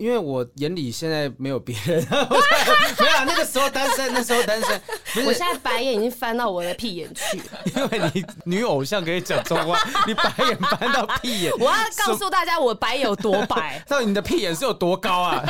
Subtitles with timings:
[0.00, 4.80] 因为我眼里现在没有别人， 没有那个时候单身，那时候单身。
[5.26, 9.76] 我现在白眼已经翻到我的屁眼去了，因为你女偶像可以讲中话，
[10.06, 11.52] 你白眼翻到屁眼。
[11.58, 11.76] 我要
[12.06, 15.44] 告诉大家，我白有多白， 到底你的屁眼是有多高啊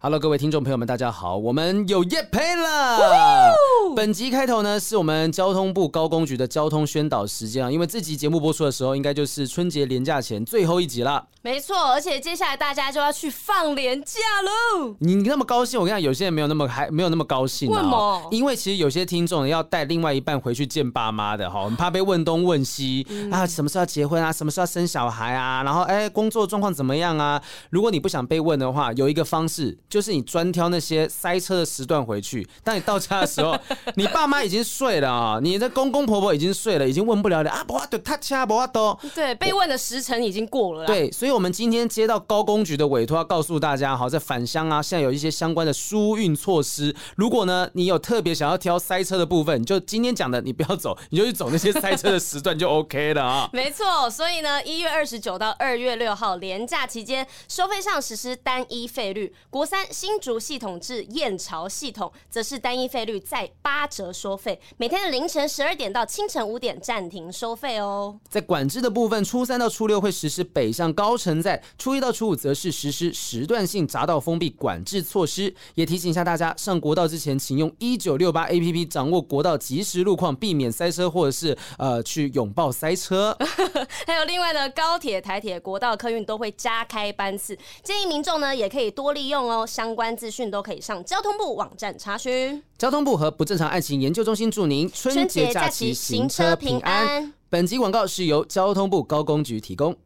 [0.00, 3.54] ？Hello，各位听众朋友们，大家好，我们有业配了。
[3.96, 11.26] 本集开头呢，是我们交通部高工局的交通宣导时间啊，因为这集节目播出的时候，应该就是春节连假前最后一集了。
[11.40, 14.94] 没错，而且接下来大家就要去放连假喽。
[14.98, 17.70] 你那么高兴，我跟你讲，有些人没有那么还没有那么高兴。
[17.70, 18.28] 为什么？
[18.30, 27.42] 因为其实有些听众要带另外一半回去见爸妈的哈，我们怕被问东问西、嗯、啊，什么时候要结婚啊，什么时候要生小孩啊，然后哎，工作状况怎么样啊？
[27.70, 29.78] 如果你不想被问的话，有一个方式。
[29.88, 33.56] 就是你专挑那些塞车的时段回去，当你到家的时候，
[33.94, 40.84] 你爸妈已经睡了啊，你的公公婆婆已经睡了，已经问不了了啊，不啊，对，他掐不啊都，对，被问的时辰已经过了。
[40.86, 46.94] 对，所以我们今天接到高公局的委托，要告诉大家，好，在返乡啊，现在有一些相关的疏运措施。
[47.16, 53.48] 如果呢，你有特别想要挑塞车的部分，就今天讲的，你不要走，你就去走那些塞车的时段就 OK 了啊。
[53.54, 59.76] 没错，所以呢，一月二十九到二月六号连假期间，收费上实施单一费率，国三。
[59.90, 68.16] 新竹系统至燕巢系统，则是单一费率在八折收费，每天的凌晨十二点到清晨五点暂停收费哦。
[68.28, 75.52] 在管制的部分，初三到初六会实施北上高程在，初一到初五则是实施时段性匝道封闭管制措施。
[75.74, 83.36] 也提醒一下大家，上国道之前，请用一九六八 APP 掌握国道即时路况，避免塞车或者是呃去拥抱塞车。
[84.06, 89.66] 还有另外呢，高铁、台铁、国道客运都会加开班次，建议民众呢也可以多利用哦。
[89.66, 92.62] 相关资讯都可以上交通部网站查询。
[92.78, 97.32] 交通部和不正常爱情研究中心祝您春节假期行车平安。
[97.48, 99.96] 本集广告是由交通部高工局提供。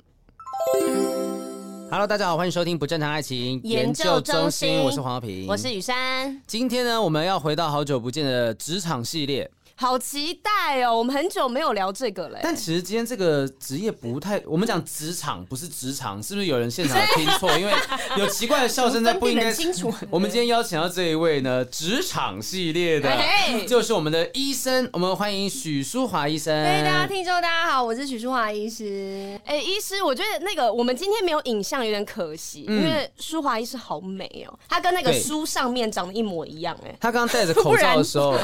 [1.91, 6.41] Hello，大家好，欢迎收听不正常爱情研究中心，我是黄浩平，我是雨珊。
[6.47, 9.51] 今天呢，我们要回到好久不见的职场系列。
[9.81, 10.95] 好期待哦！
[10.95, 12.39] 我们很久没有聊这个了。
[12.43, 17.51] 但其实今天这个职业不太，我们讲职场不是职场，是不是有人现场 听错？
[17.59, 17.73] 因为
[18.19, 19.91] 有奇怪的笑声在，不应该清楚。
[20.11, 23.11] 我们今天邀请到这一位呢，职场系列的，
[23.67, 26.55] 就是我们的医生，我们欢迎许淑华医生。
[26.63, 29.41] 嘿，大家听众大家好，我是许淑华医师。
[29.47, 36.79] 哎，医师，我觉得那个我们今天没有影像，有点可惜，因为淑华医师好美哦，她跟那个书上面长得一模一样。
[36.85, 38.37] 哎，她刚刚戴着口罩的时候，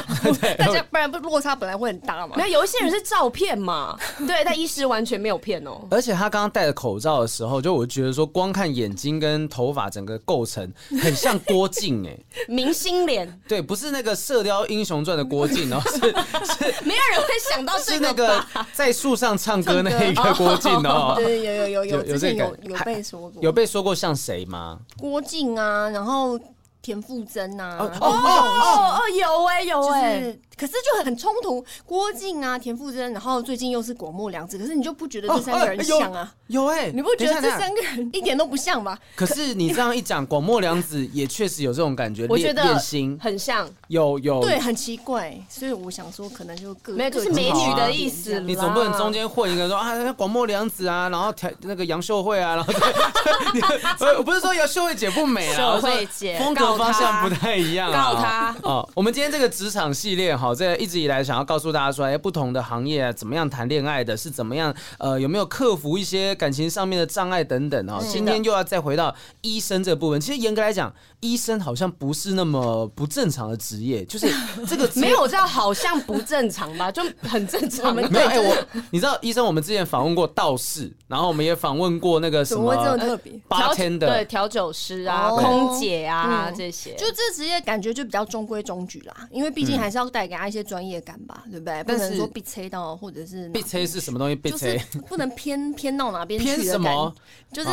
[0.57, 1.26] 大家不然不。
[1.27, 2.37] 落差本来会很大嘛？
[2.37, 3.95] 没有，有一些人是照骗嘛。
[4.27, 5.87] 对，但医师完全没有骗哦。
[5.91, 10.73] 而且他刚刚戴着口罩的时候，就我觉得说，光看眼睛跟头发整个构成，
[11.03, 12.17] 很像郭靖哎，
[12.49, 13.41] 明星脸。
[13.47, 21.15] 对，不是那个《射雕英雄传》的郭靖哦，是 是，没有人会想到是那个在树上唱歌那一个郭靖哦。
[21.17, 24.79] 对，有有有有有这个有有被说过，有被说过像谁吗？
[24.99, 26.39] 郭靖啊，然后
[26.83, 27.77] 田馥甄啊。
[27.81, 30.37] 哦哦哦，有哎有哎。
[30.57, 36.33] 可是就很冲突，郭靖啊，田馥甄，然后最近又是广末凉子，可是你就不觉得这三个人像啊？
[36.47, 38.97] 有哎，你不觉得这三个人一点都不像吗？
[39.15, 48.41] 可是你这样一讲，广末凉子也确实有这种感觉， 我觉得脸型很像，有有对，很奇怪，所以我想说，可能就各没有，就是美女的意思。
[48.41, 52.73] 你总不能中间混一个说啊，广末凉子啊，然后那个杨秀慧啊，然后
[54.19, 58.89] 我不是说杨秀慧姐不美啊，秀慧姐风格方向不太一样，告她哦。
[58.95, 61.17] 我们今天这个职场系列哈，这一直以来。
[61.27, 64.73] 想要告诉大家说，哎，不同的行业啊，怎么样谈恋爱的，是怎么样？
[64.99, 68.01] 呃，有没有克服一些感情上面的障碍等等啊？
[68.09, 70.21] 今天又要再回到医生这部分。
[70.21, 74.29] 其实严格来讲，医生好像不是那么不正常的职业，就是
[74.69, 77.93] 这个 没有叫好像不正常吧，就很正常。
[77.97, 78.57] 没有，哎，我
[78.91, 91.17] 你知道，医生，我们之前访问过道士，然后我们也访问过那个什么这么特别八天的对调酒师啊、空姐啊这些，就这职业感觉就比较中规中矩啦，因为毕竟还是要带给他一些专业感。
[91.27, 91.83] 吧，对不对？
[91.83, 94.37] 不能说被吹到，或者是被吹是什么东西？
[94.37, 94.79] 被吹
[95.09, 96.45] 不能偏 偏到哪边去？
[96.45, 97.13] 偏什么？
[97.53, 97.69] 就是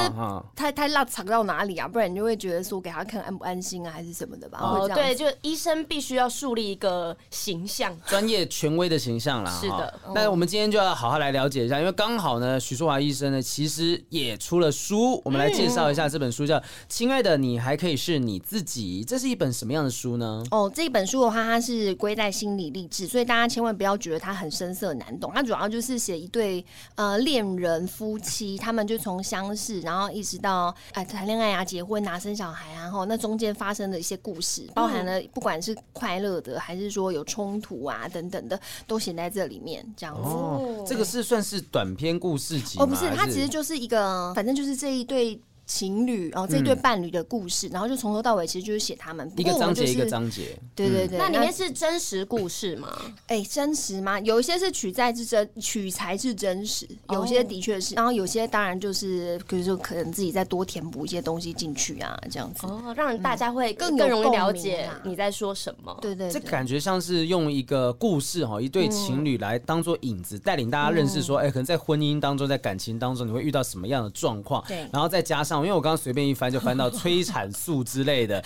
[0.56, 1.88] 太太拉长到哪里啊？
[1.88, 4.60] 不然你就会觉得说给他看安不安心啊，还是什么的吧？
[4.60, 9.60] 哦，对，就医生必须要树立一个形象，专业权威的形象啦。
[9.62, 16.56] 是的，那我们今天就要好好来了解一下，因为刚好呢，许淑华医生呢其实也出了书，我们来介绍一下这本书，叫
[16.88, 19.04] 《亲爱的，你还可以是你自己》。
[19.08, 20.44] 这是一本什么样的书呢？
[20.50, 25.32] 哦，这一本书的话，它是归在心心理励志，所以大家千万不要觉得它很深涩难懂。
[25.34, 26.64] 它主要就是写一对
[26.94, 39.84] 呃恋人夫妻，他们就从相识，然后一直到哎谈恋爱啊、结婚啊、生小孩啊，然后那中间发生的一些故事，包含了不管是快乐的还是说有冲突啊等等的，都写在这里面。
[39.98, 45.42] 这样子，哦，这个是算是短篇故事集哦，不是，它其实就是一个，反正就是这一对。
[45.74, 51.18] 情侣哦，这对伴侣的故事，嗯、然后就从头到尾其实就是写他们一个章节一个章节，对对对。
[51.18, 52.96] 那里面是真实故事吗？
[53.26, 54.20] 哎、欸，真实吗？
[54.20, 65.98] 有一些是取材是真，取材是真实，有些的确是，然后有些当然就是，比如说可能自己再多填补一些东西进去啊，这样子哦，让大家会更更容易了解你在说什么。
[66.00, 74.64] 对，对对，这感觉像是用一个故事哈，一对情侣来当做引子，带领大家认识说，哎、欸，可能在婚姻当中，在感情当中，你会遇到什么样的状况？
[74.68, 76.34] 对，然后再加上，因为我刚刚随便一。
[76.34, 78.44] 翻就翻到 催产素之类的，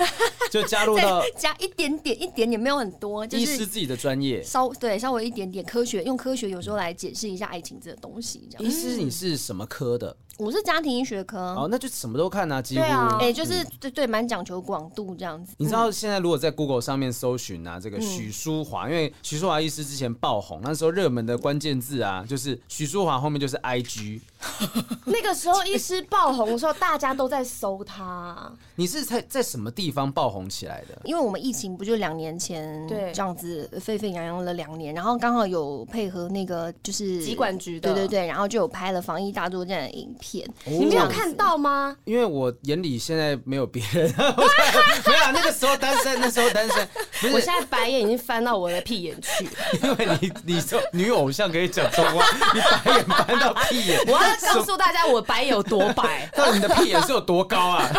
[0.51, 8.47] 就加入到加一点点一点点，没有很多，就是医师自己的专业，稍对稍微一点点科学，用科学有时候来解释一下爱情这个东西。
[8.51, 10.15] 这样，医师你是什么科的？
[10.37, 15.55] 我是家庭医学科，哦，那就什么都看啊，几乎，对啊，哎、欸，就是对对，蛮讲求广度这样子。
[15.57, 24.21] 你知道现在如果在 Google 上面搜寻啊，这个许淑华，因为许淑华医师之前爆红，那时候热门的关键字啊，就是许淑华后面就是 IG。
[25.05, 28.51] 那个时候医师爆红的时候，大家都在搜他。
[28.75, 31.01] 你是在在什么地方爆红起来的？
[31.05, 40.26] 因为我们疫情不就两年前对这样子沸沸扬扬了两年，然后刚好有配合那个就是疾管局的，对对对，然后就有拍了防疫大作战的影片。
[40.65, 41.95] 你没有看到吗？
[42.05, 46.87] 因为我眼里现在没有别人， 没有那个时候单身，那时候单身。
[47.33, 49.47] 我现在白眼已经翻到我的屁眼去，
[49.83, 53.99] 因为你你说女偶像可以讲中话， 你白眼翻到屁眼。
[54.07, 57.89] 我要告诉大家，我白有多白，到底你的屁眼是有多高啊？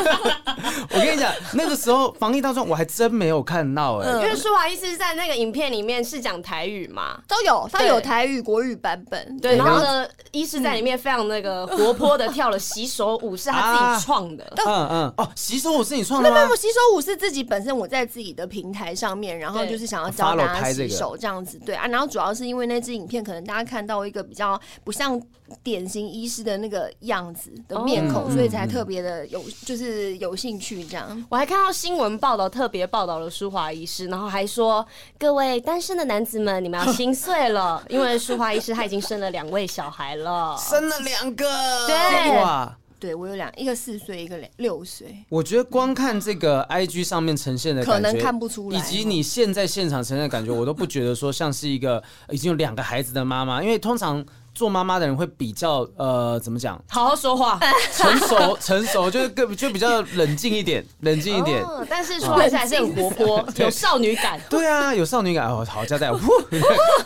[0.90, 12.58] 我跟你讲，那个时候防疫当中，我还真没有看到哎、欸，因为舒华医师在那个影片里面是讲台语嘛，都有，他有台语、国语版本，对，然后呢，医师在里面非常那个活泼的跳了。
[12.58, 16.36] 洗手舞是他自己创的，嗯嗯哦，洗手舞是你创的吗？
[16.44, 25.18] 没有，洗手舞是自己本身我在自己的平台上面，然后就是想要教大家洗手这样子，对啊，然后主要是因为那支影片可能大家看到一个比较不像
[25.62, 31.24] 典型医师的那个样子的面孔，所以才特别的有就是有兴趣这样。
[31.28, 34.86] 我还看到新闻报道，特别报道了舒华医师，然后还说
[35.18, 41.46] 各位单身的男子们，你们要心碎了， 因为舒华医师他已经生了两位小孩了，生了两个，
[41.86, 42.74] 对。
[43.00, 45.24] 对，我有两，一个四岁，一个六岁。
[45.28, 54.26] 我觉得光看这个 IG 上面呈现的感觉，可能看不出来，以及你现在现场呈现的感觉，我都不觉得说像是一个已经有两个孩子的妈妈，因为通常。
[54.58, 56.76] 做妈妈的人会比较呃，怎么讲？
[56.88, 57.60] 好好说话，
[57.94, 61.62] 成熟 成熟，就是更就比较冷静一点， 冷静一点。
[61.62, 64.40] 哦、但是说来还是很活泼， 有少女感。
[64.50, 65.64] 对啊，有少女感哦。
[65.70, 66.10] 好，交代。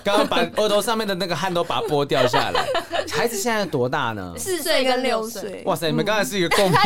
[0.03, 2.65] 刚刚把额头上面的那个汗都把它拨掉下来。
[3.11, 4.33] 孩子现在多大呢？
[4.39, 5.63] 四岁跟六岁。
[5.67, 6.79] 哇塞，你们刚才是一个共鸣。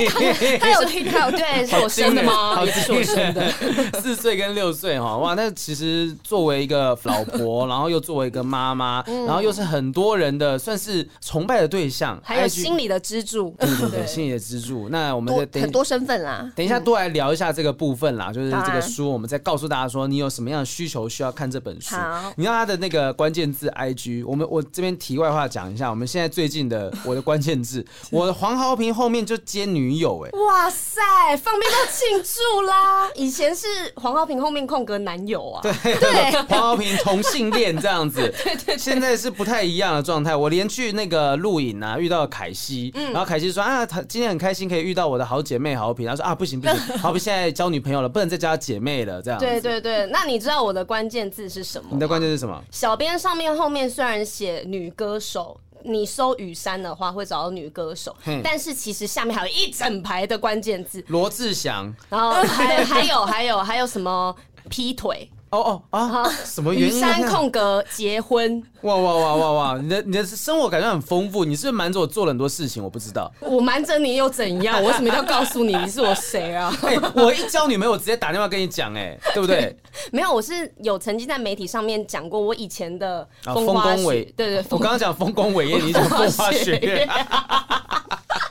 [0.58, 2.56] 他有听到，对，是我生的吗？
[2.56, 3.52] 好是我生的。
[4.00, 10.55] 四岁跟六岁哈，哇，那其实作为一个老婆，然后又作为一个妈妈，然后又是很多人的。
[10.58, 14.88] 算是崇拜的对象，还有心理的支柱，对对对， 心理的支柱。
[14.90, 21.96] 那我们等很多身份啦，等一下多来聊一下这个部分啦，就是这个书，我们再告诉大家说，你有什么样的需求需要看这本书。
[22.36, 31.00] 你要他的那个关键字 IG，我们我这边题外话讲一下，我们现在最近的 我的关键字，我的黄豪平后面就接女友，哎，哇塞，
[31.36, 33.08] 方便都庆祝啦！
[33.16, 33.66] 以前是
[33.96, 40.34] 黄豪平后面空格男友啊，对对，黄豪平同性恋这样子，对对，现在是不太一样的状态。
[40.34, 46.06] 我连去那个录影啊，遇到凯西，然后凯西说啊，他今天很开心可以遇到我的好姐妹好平。
[46.06, 49.22] 他说啊，不行不行， 豪平现在交女朋友了，不能再交姐妹了。
[49.22, 49.38] 这样。
[49.40, 51.88] 对对对，那你知道我的关键字是什么？
[51.92, 52.62] 你的关键是什么？
[52.70, 64.34] 小编上面后面虽然写女歌手，你搜雨山的话会找到女歌手，但是其实下面还有一整排的关键字，罗志祥，然后还还有还有还有什么
[64.68, 65.30] 劈腿。
[65.56, 66.30] 哦哦啊！
[66.44, 67.00] 什么原因？
[67.00, 68.62] 三空格结婚。
[68.82, 69.78] 哇哇哇哇哇！
[69.78, 72.82] 你的你的生活感觉很丰富，你是不是瞒着我做了很多事情？
[72.82, 73.32] 我不知道。
[73.40, 74.80] 我瞒着你又怎样？
[74.82, 76.72] 我为什么要告诉你你是我谁啊？
[76.82, 79.76] 欸， 我一交女朋友，我直接打电话跟你讲，哎，对不对？
[80.12, 87.08] 没有，我是有曾经在媒体上面讲过我以前的丰功伟，对对，我刚刚讲丰功伟业，你讲 风花雪月。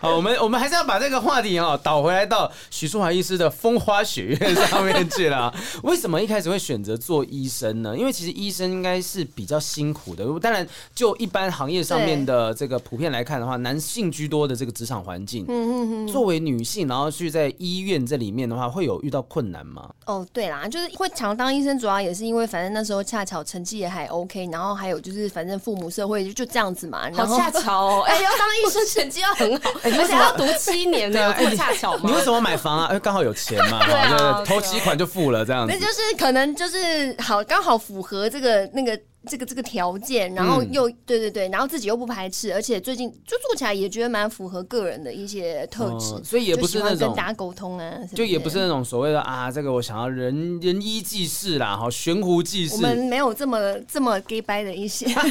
[0.05, 5.51] 好，我们我们还是要把这个话题啊导回来到许淑华医师的风花雪月上面去了。
[5.81, 7.97] 为什么一开始会选择做医生呢？
[7.97, 10.23] 因为其实医生应该是比较辛苦的。
[10.39, 19.89] 当然，就一般行业上面的这个普遍来看的话，男性居多的这个职场环境，嗯嗯嗯，作为女性，然后去在医院这里面的话，会有遇到困难吗？
[20.05, 27.09] 哦，对啦，就是会常当医生，主要也是因为反正那时候恰巧成绩也还 OK，然后还有就是反正父母社会就这样子嘛。
[27.09, 32.01] 然后好恰巧哦，哎、欸， 要当医生成绩要很好，而且要读七年呢，这么恰巧吗？
[32.05, 32.87] 你为什么买房啊？
[32.89, 35.73] 因为刚好有钱嘛，对啊，头期款就付了这样子。
[35.73, 38.99] 那就是可能就是好刚好符合这个那个。
[39.27, 52.75] 这个这个条件，然后又、嗯、对对对，然后自己又不排斥，而且最近就做起来也觉得蛮符合个人的一些特质，嗯、所以也不是那种跟大家沟通啊，就也不是那种所谓的啊，这个我想要人人医济世啦，哈，悬壶济世。
[52.75, 55.23] 我们没有这么这么 gay 掰的一些， 哦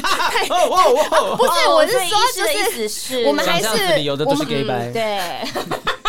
[0.49, 5.19] 哦哦，不是，我是说，的意思是，我们还是有的都是 gay 掰，对。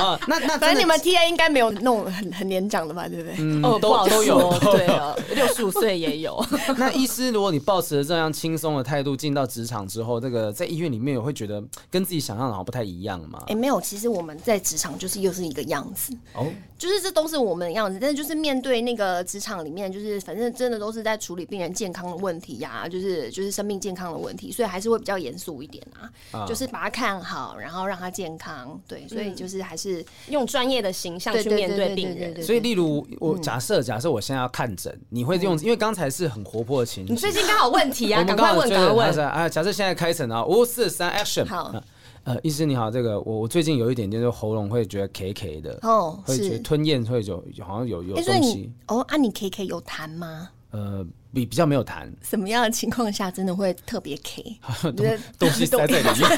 [0.00, 3.34] 啊，那那反正你们 T A 应该没有那种很很年长的吧，对不对？
[3.38, 6.44] 嗯，哦，都都有，对啊， 六十五岁也有。
[6.78, 13.42] 那医师，如果你抱持着这样轻松的态度进到职场之后，这个在医院里面，也会觉得跟自己想象的好像不太一样吗？
[13.46, 16.46] 哎，没有，其实我们在职场就是又是一个样子哦，
[16.80, 25.86] 就是这都是我们的样子，但是就是面对那个职场里面，就是反正真的都是在处理病人健康的问题呀，就是就是生命健康的问题，所以还是会比较严肃一点
[26.32, 37.12] 啊，就是把他看好，然后让他健康，对，所以就是还是用专业的形象去面对病人，所以例如我假设假设我现在要看诊，你会用，因为刚才是很活泼的情绪。
[37.12, 39.46] 你最近刚好问题啊，赶快问，赶快问啊！
[39.46, 41.46] 假设现在开诊啊，五四三 action。
[41.46, 41.74] 好，
[42.24, 48.72] 呃，医师你好，这个我我最近有一点点就喉咙会觉得 K K 的，哦，会觉得吞咽会有好像有有东西。
[48.88, 50.48] 哦，啊，你 K K 有痰吗？
[50.70, 51.06] 呃。
[51.32, 54.58] 比比较没有谈，什么样的情况下真的会特别 K？
[55.38, 56.30] 东西塞在里面。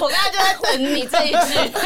[0.00, 1.36] 我刚才就在等你这一句。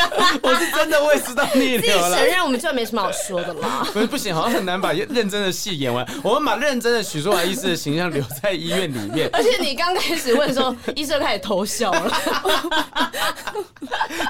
[0.42, 2.16] 我是真的胃食道逆流了。
[2.16, 3.86] 承认我们就没什么好说的啦。
[3.92, 6.06] 不是不行，好像很难把认真的戏演完。
[6.22, 9.28] 我们把认真的许淑华医师的形象留在医院里面。
[9.32, 12.12] 而且你刚开始问的时候，医生开始偷笑了。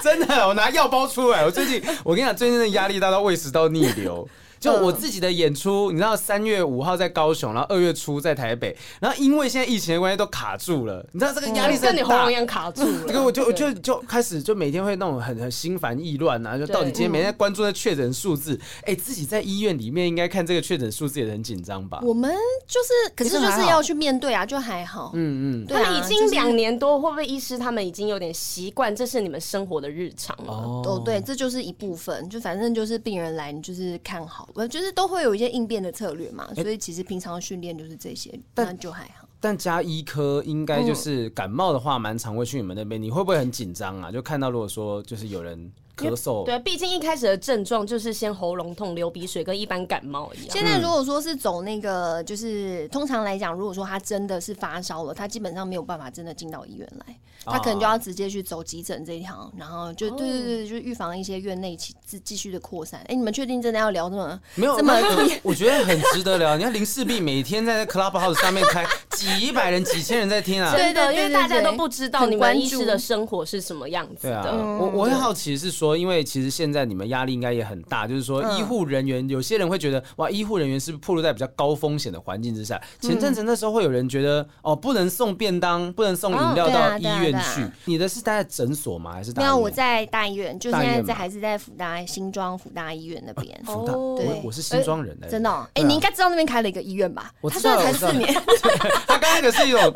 [0.03, 1.45] 真的，我拿药包出来。
[1.45, 4.29] 我最近，我跟你讲，最近的压力大到胃食道逆流。
[4.64, 13.04] 就我自己的演出，你知道三月五号在高雄，然后二月初在台北，然后因为现在疫情的关系都卡住了，你知道这个压力是很大，跟你喉咙一样卡住了。
[13.06, 22.00] 这个我就就就开始就每天会那种很很心烦意乱啊，就到底今天每天关注在确诊数字，哎，自己在医院里面应该看这个确诊数字也很紧张吧？
[22.02, 22.35] 我们
[22.66, 25.11] 就是，可是就是要去面对啊，就还好。
[25.14, 30.52] 嗯嗯，他们已经两年多，会不会医师他们已经有点习惯，这是你们生活的日常了？
[30.52, 34.49] 哦，对，这就是一部分，就反正就是病人来，你就是看好。
[34.55, 39.29] 我就是都会有一些应变的策略嘛，所以其实平常训练就是这些，那就还好。
[39.41, 44.11] 但加医科应该就是感冒的话，蛮常会去你们那边，你会不会很紧张啊？
[44.11, 45.71] 就看到如果说就是有人。
[45.97, 50.49] 咳嗽，对，毕竟一开始的症状就是先喉咙痛、流鼻水，跟一般感冒一样。
[50.51, 63.01] 现在如果说是走那个，就是通常来讲，如果说他真的是发烧了，他基本上没有办法真的进到医院来，他可能就要直接去走急诊这一条，然后就对对对，就预防一些院内继继续的扩散。
[63.09, 64.93] 哎，你们确定真的要聊这么没有这么？
[65.43, 66.57] 我觉得很值得聊。
[66.57, 68.85] 你看林氏璧每天在那 Clubhouse 上面开
[69.16, 74.52] 几百人、几千人在听啊，对的，因为大家都不知道你们医师的生活是什么样子的。
[74.52, 75.94] 我我很好奇是说。
[75.94, 82.80] 因为其实现在你们压力应该也很大，就是说医护人员，有些人会觉得哇，医护人员是不是暴露在比较高风险的环境之下？
[83.00, 87.64] 前阵子那时候会有人觉得哦，不能送便当，不能送饮料到医院去。
[87.85, 89.12] 你的是待在诊所吗？
[89.12, 89.56] 还是没有？
[89.56, 93.61] 我在大医院，就现在在还是在福大新庄福大医院那边。
[93.64, 95.50] 福大，对，我是新庄人，真的。
[95.75, 97.30] 哎，你应该知道那边开了一个医院吧？
[97.40, 98.35] 我知道，才四年。
[99.07, 99.81] 他刚那个是一种，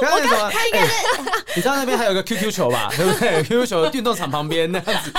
[0.00, 0.50] 刚刚那什么？
[0.50, 0.92] 他应该是，
[1.56, 2.90] 你知道那边还有个 QQ 球吧？
[2.96, 5.12] 对不对？QQ 球运动场旁边那样子。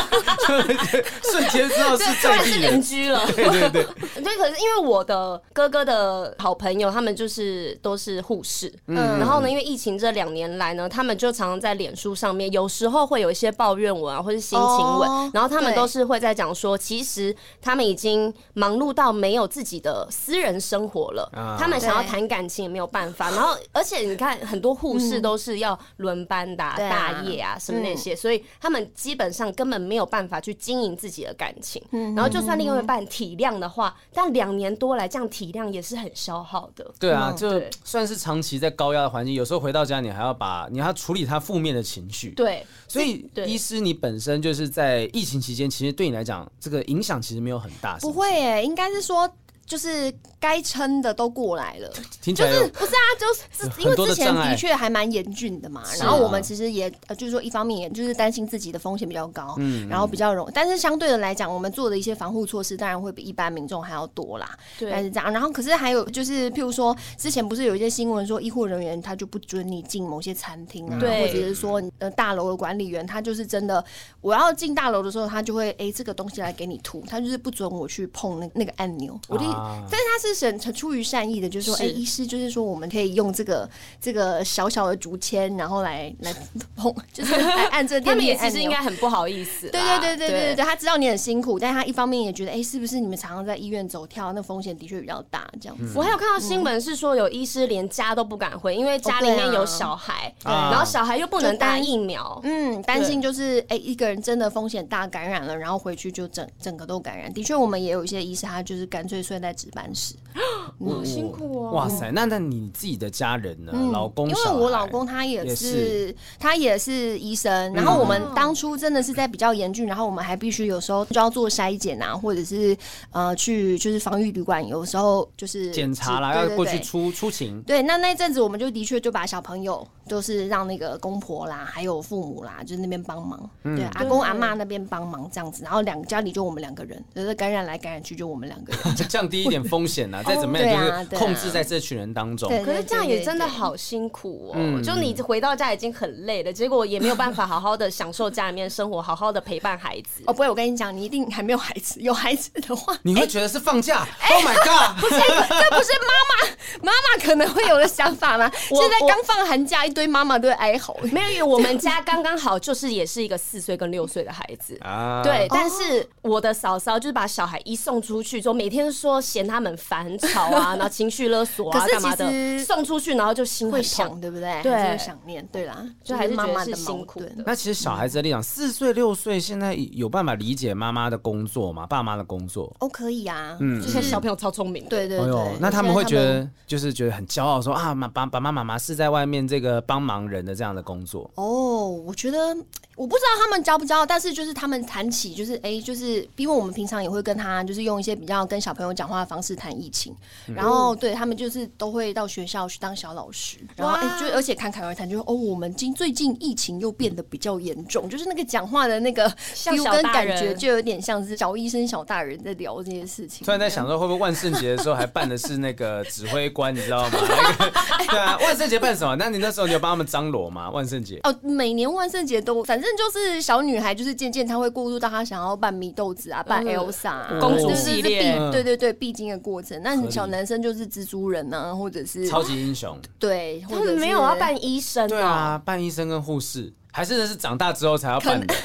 [1.23, 3.87] 瞬间知道是在地邻居了，对对对，
[4.23, 4.37] 对。
[4.37, 23.26] 可是因为我的哥哥的好朋友，他们就是都是护士，嗯，然后呢，因为疫情这两年来呢，他们就常常在脸书上面，有时候会有一些抱怨文啊，或是心情文，哦、然后他们都是会在讲说，其实他们已经忙碌到没有自己的私人生活了，啊、他们想要谈感情也没有办法。
[23.31, 31.81] 然后， 而且你看，很多护士都是要轮班打、啊、大夜啊，什么那些，所以他们基本上根本没有办法去经营自己的感情。
[32.15, 36.89] 然后，就算另外一半体谅的话，但两年多来这样体谅也是很消耗的。
[36.99, 42.31] 对啊，就算是长期在高压的环境，有时候回到家你还要把你要处理他负面的情绪。
[42.31, 47.97] 对，所以医师你本身就是在疫情期间，其实对你来讲这个影响其实没有很大。
[47.99, 49.29] 不会诶，应该是说。
[49.67, 53.05] 就是该撑的都过来了， 听起来就是不是啊？
[53.19, 55.81] 就是因为之前的确还蛮严峻的嘛。
[55.81, 64.57] 啊、然后我们其实也呃，就是说一方面也就是担心自己的风险比较高，嗯，然后比较容易，但是相对的来讲，我们做的一些防护措施当然会比一般民众还要多啦。
[64.79, 65.31] 对，但是这样。
[65.33, 73.83] 然后可是还有就是，譬如说之前不是有一些新闻说，医护人员他就不准你进某些餐厅啊，对，或者是说呃大楼的管理员他就是真的，
[74.21, 79.19] 我要进大楼的时候，他就会哎、欸、这个东西来给你涂，他就是不准我去碰那那个按钮。
[79.27, 79.56] 我的，啊、
[79.91, 80.27] 但是他是。
[80.37, 83.67] 是出于善意的，就是说，哎、欸，医师就是说，我们可以用这个
[83.99, 86.31] 这个小小的竹签，然后来来
[86.75, 88.49] 碰， 就是来按这电梯 按钮。
[88.49, 89.67] 其实应该很不好意思。
[89.69, 95.93] 对对对对对对对，他知道你很辛苦，但他一方面也觉得，哎、欸，是不是你们常常在医院走跳，那风险的确比较大，这样子。
[95.95, 107.33] 我还有看到新闻是说，有医师连家都不敢回，因为家里面有小孩，哦啊、然后小孩又不能打疫苗，嗯，担心就是哎、欸，一个人真的风险大感染了，然后回去就整整个都感染。
[107.33, 110.15] 的确，我们也有一些医师，他就是干脆睡在值班室。
[110.79, 111.71] 好辛苦哦！
[111.71, 113.71] 哇塞，那那你自己的家人呢？
[113.73, 117.73] 嗯、老公，因为我老公他也是，也是他也是医生。
[117.73, 122.77] 然后我们当初真的是在比较严峻，然后我们还必须有时候就要做筛检啊，或者是
[123.11, 127.59] 呃去就是防疫旅馆，有时候就是检查啦，要过去出出勤。
[127.63, 135.63] 对，那那阵子我们就的确就把小朋友都是让那个公婆啦，还有父母啦，就是那边帮忙，嗯、对，阿公阿妈那边帮忙这样子。
[135.63, 140.23] 然后两家里就我们两个人，就是感染来感染去就我们两个人， 降低一点风险啊。
[140.25, 140.67] 再怎么样。
[140.67, 144.81] 就是控制在这群人当中，可是这样也真的好辛苦哦。
[144.83, 150.23] 就你回到家已经很累了，结果也没有办法好好的享受家里面生活，好好的陪伴孩子。
[150.27, 151.99] 哦，不会，我跟你讲，你一定还没有孩子。
[152.01, 154.07] 有孩子的话，你会觉得是放假。
[154.29, 154.99] Oh my god！
[155.01, 158.51] 不是，这不是妈妈妈妈可能会有的想法吗？
[158.69, 160.95] 现在刚放寒假，一堆妈妈都会哀嚎。
[161.11, 165.23] 没有，因为我们家刚刚好就是也是一个四岁跟六岁的孩子啊。
[165.23, 170.75] 对，但是我的嫂嫂就是把小孩一送出去之后，每天说嫌他们烦吵啊。
[170.75, 172.59] 然后情绪勒索啊， 干嘛的？
[172.63, 174.61] 送出去，然后就心会想，对不对？
[174.61, 177.19] 对，会想念，对啦，就还是妈妈的辛苦。
[177.43, 181.87] 那其实小孩子的立场，四岁六岁，现在有办法理解妈妈的工作吗？
[181.87, 182.71] 爸妈的工作？
[182.79, 185.57] 哦，可以啊，嗯，这些小朋友超聪明，对对对。
[185.59, 191.27] 那他们会觉得，就是觉得很骄傲，说啊，妈爸爸妈妈妈是在外面这个帮忙人的这样的工作。
[191.35, 192.55] 哦，我觉得
[192.95, 200.15] 我不知道他们教不教，但是就是他们谈起，就是哎，就是因为我们平常也会跟他，就是用一些比较跟小朋友讲话的方式谈疫情。
[200.53, 213.45] 然后对他们就是都会到学校去当小老师，然后哎，就而且侃侃而谈，就说哦，我们今最近疫情又变得比较严重，就是那个讲话的那个 feel 跟感觉，就有点像是小医生、小大人在聊这些事情。
[213.45, 217.11] 突然在想说，会不会万圣节的时候还办的是那个指挥官，你知道吗？
[217.13, 217.71] 那个
[218.09, 219.15] 对啊，万圣节办什么？
[219.15, 220.69] 那你那时候你有帮他们张罗吗？
[220.69, 221.19] 万圣节。
[221.23, 229.81] 哦，每年万圣节都，反正就是小女孩，就是渐渐她会过渡到她想要扮米豆子啊，扮 Elsa 公主系列，对对对，必经的过程。
[229.83, 238.55] 那小男生就是蜘蛛人啊，或者是超级英雄，对，他们没有要扮医生，对啊，扮医生跟护士，还是那是长大之后才要办的。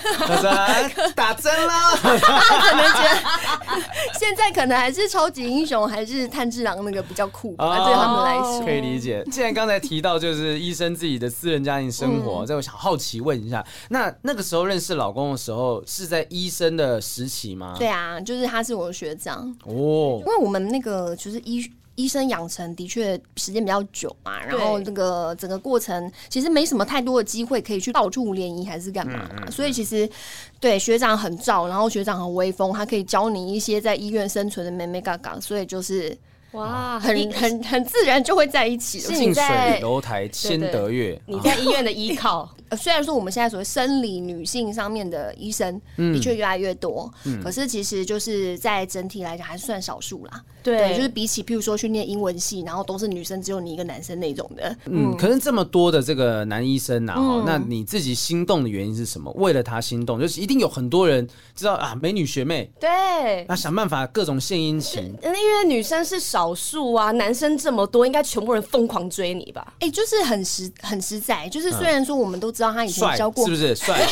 [1.15, 3.83] 打针了，可能觉得
[4.19, 9.23] 现在可能还是超级英雄，还是炭治郎那个比较酷吧，对他们来说可以理解。
[9.31, 17.75] 既然刚才提到就是医生自己的私人家庭生活，这我想好奇问一下，那那个时候认识老公的时候是在医生的时期吗？
[17.79, 21.71] 对啊，就是他是我的学长哦，因为我们那个就是医。
[21.95, 30.09] 医生养成的确时间比较久嘛，然后这个整个过程其实没什么太多的机会可以去到处联谊还是干嘛，所以其实
[30.59, 36.17] 对学长很照，然后学长很威风，他可以教你一些在医院生存的妹妹嘎嘎，所以就是。
[36.53, 38.99] 哇，很很很自然就会在一起。
[38.99, 42.47] 近水楼台先得月，你在医院的依靠。
[42.77, 50.45] 虽然说我们现在所谓生理女性上面的医生的确越来越多，可是其实就是在整体来讲还是算少数啦。
[50.63, 54.77] 对，就是比起譬如说去念英文系，然后都是女生，只有你一个男生那种的。
[54.85, 57.15] 嗯，可是这么多的这个男医生呐，
[57.47, 59.33] 那你自己心动的原因是什么？
[59.37, 62.71] 为了他心动，就是一定有很多人知道啊，美女学妹。
[62.79, 65.03] 对，那想办法各种献殷勤。
[65.23, 66.43] 因为女生是少。
[66.43, 69.75] 少数啊，男生这么多，应该全部人疯狂追你吧？
[69.79, 74.01] 哎、欸，就是很实很实在，就是虽然说我们都知道他以前教过，是不是帅？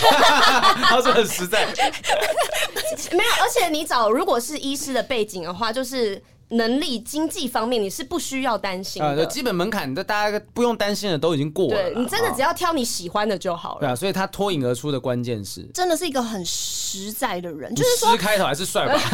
[0.82, 1.66] 他说很实在，
[3.12, 3.30] 没有。
[3.40, 6.22] 而且你找如果是医师的背景的话，就是。
[6.50, 9.24] 能力、经济方面，你是不需要担心的。
[9.26, 11.74] 基本门槛，大家不用担心的都已经过了。
[11.74, 13.80] 对，你真的只要挑你喜欢的就好了。
[13.80, 17.74] 对啊，所以他脱颖而出的关键是，真的是一个很实在的人。
[17.74, 19.00] 就是说，开头还是帅吧？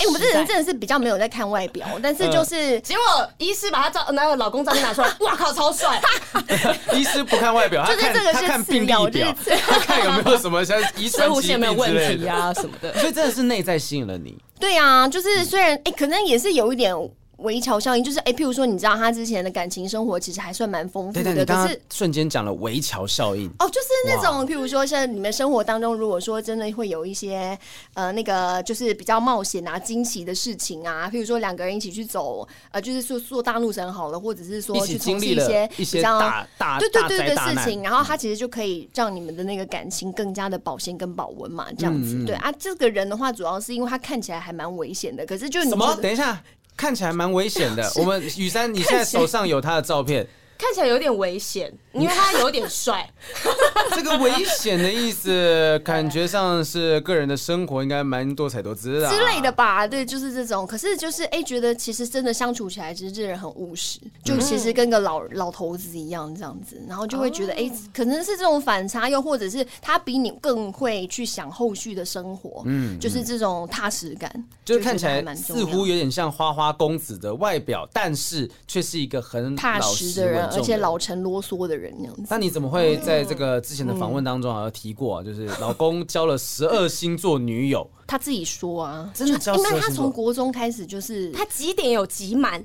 [0.00, 3.02] 哎，我们这人真的是比较没有在看外表，但是就是结果
[3.38, 6.00] 医师把他照那个老公照片拿出来， 哇靠，超帅！
[6.94, 9.34] 医师不看外表，就是这个是看病历表，
[9.68, 12.98] 他看有没有什么像遗传疾病之类的啊什么的。
[12.98, 14.38] 所以真的是内在吸引了你。
[14.60, 16.94] 对啊，就是虽然哎、欸，可能也是有一点。
[17.40, 27.58] 围桥效应就是，哎、欸，譬如说，你知道他之前的感情生活其实还算蛮丰富的，可是瞬间讲了围桥效应哦，就是那种譬如说，像你们生活当中，如果说真的会有一些
[27.94, 42.14] 呃那个就是比较冒险啊、惊奇的事情啊，譬如说两个人一起去走，呃，就是说做大路神好了，或者是说去经历一些一些大大对对对对的事情，然后他其实就可以让你们的那个感情更加的保鲜跟保温嘛，这样子。
[42.14, 45.96] 嗯、对啊，这个人的话，主要是因为他看起来还蛮危险的，可是就你什么？
[46.02, 46.42] 等一下。
[46.80, 47.92] 看起来蛮危险的。
[48.00, 50.26] 我们雨珊，你现在手上有他的照片。
[50.60, 53.08] 看起来有点危险，因为他有点帅。
[53.96, 59.86] 这个危险的意思，感觉上是个人的生活应该蛮多彩多姿的之类的吧？
[59.86, 60.66] 对，就是这种。
[60.66, 66.80] 可是就是哎、欸，觉得其实真的相处起来，其实这人很务实，就其实跟个老老头子一样这样子。
[66.86, 72.62] 然后就会觉得哎、欸，可能是这种反差，又或者是他比你更会去想后续的生活。
[72.66, 74.30] 嗯，就是这种踏实感，
[74.64, 80.49] 就是看起来似乎有点像花花公子的外表，但是却是一个很踏实的人。
[80.52, 87.88] 而且老成啰嗦的人那样子，那你怎么会在这个之前的访问当中好像提过、啊，就是老公交了十二星座女友？
[88.06, 89.70] 他自己说啊，真的交十二星座？
[89.70, 92.64] 因为他从国中开始就是他几点有集满，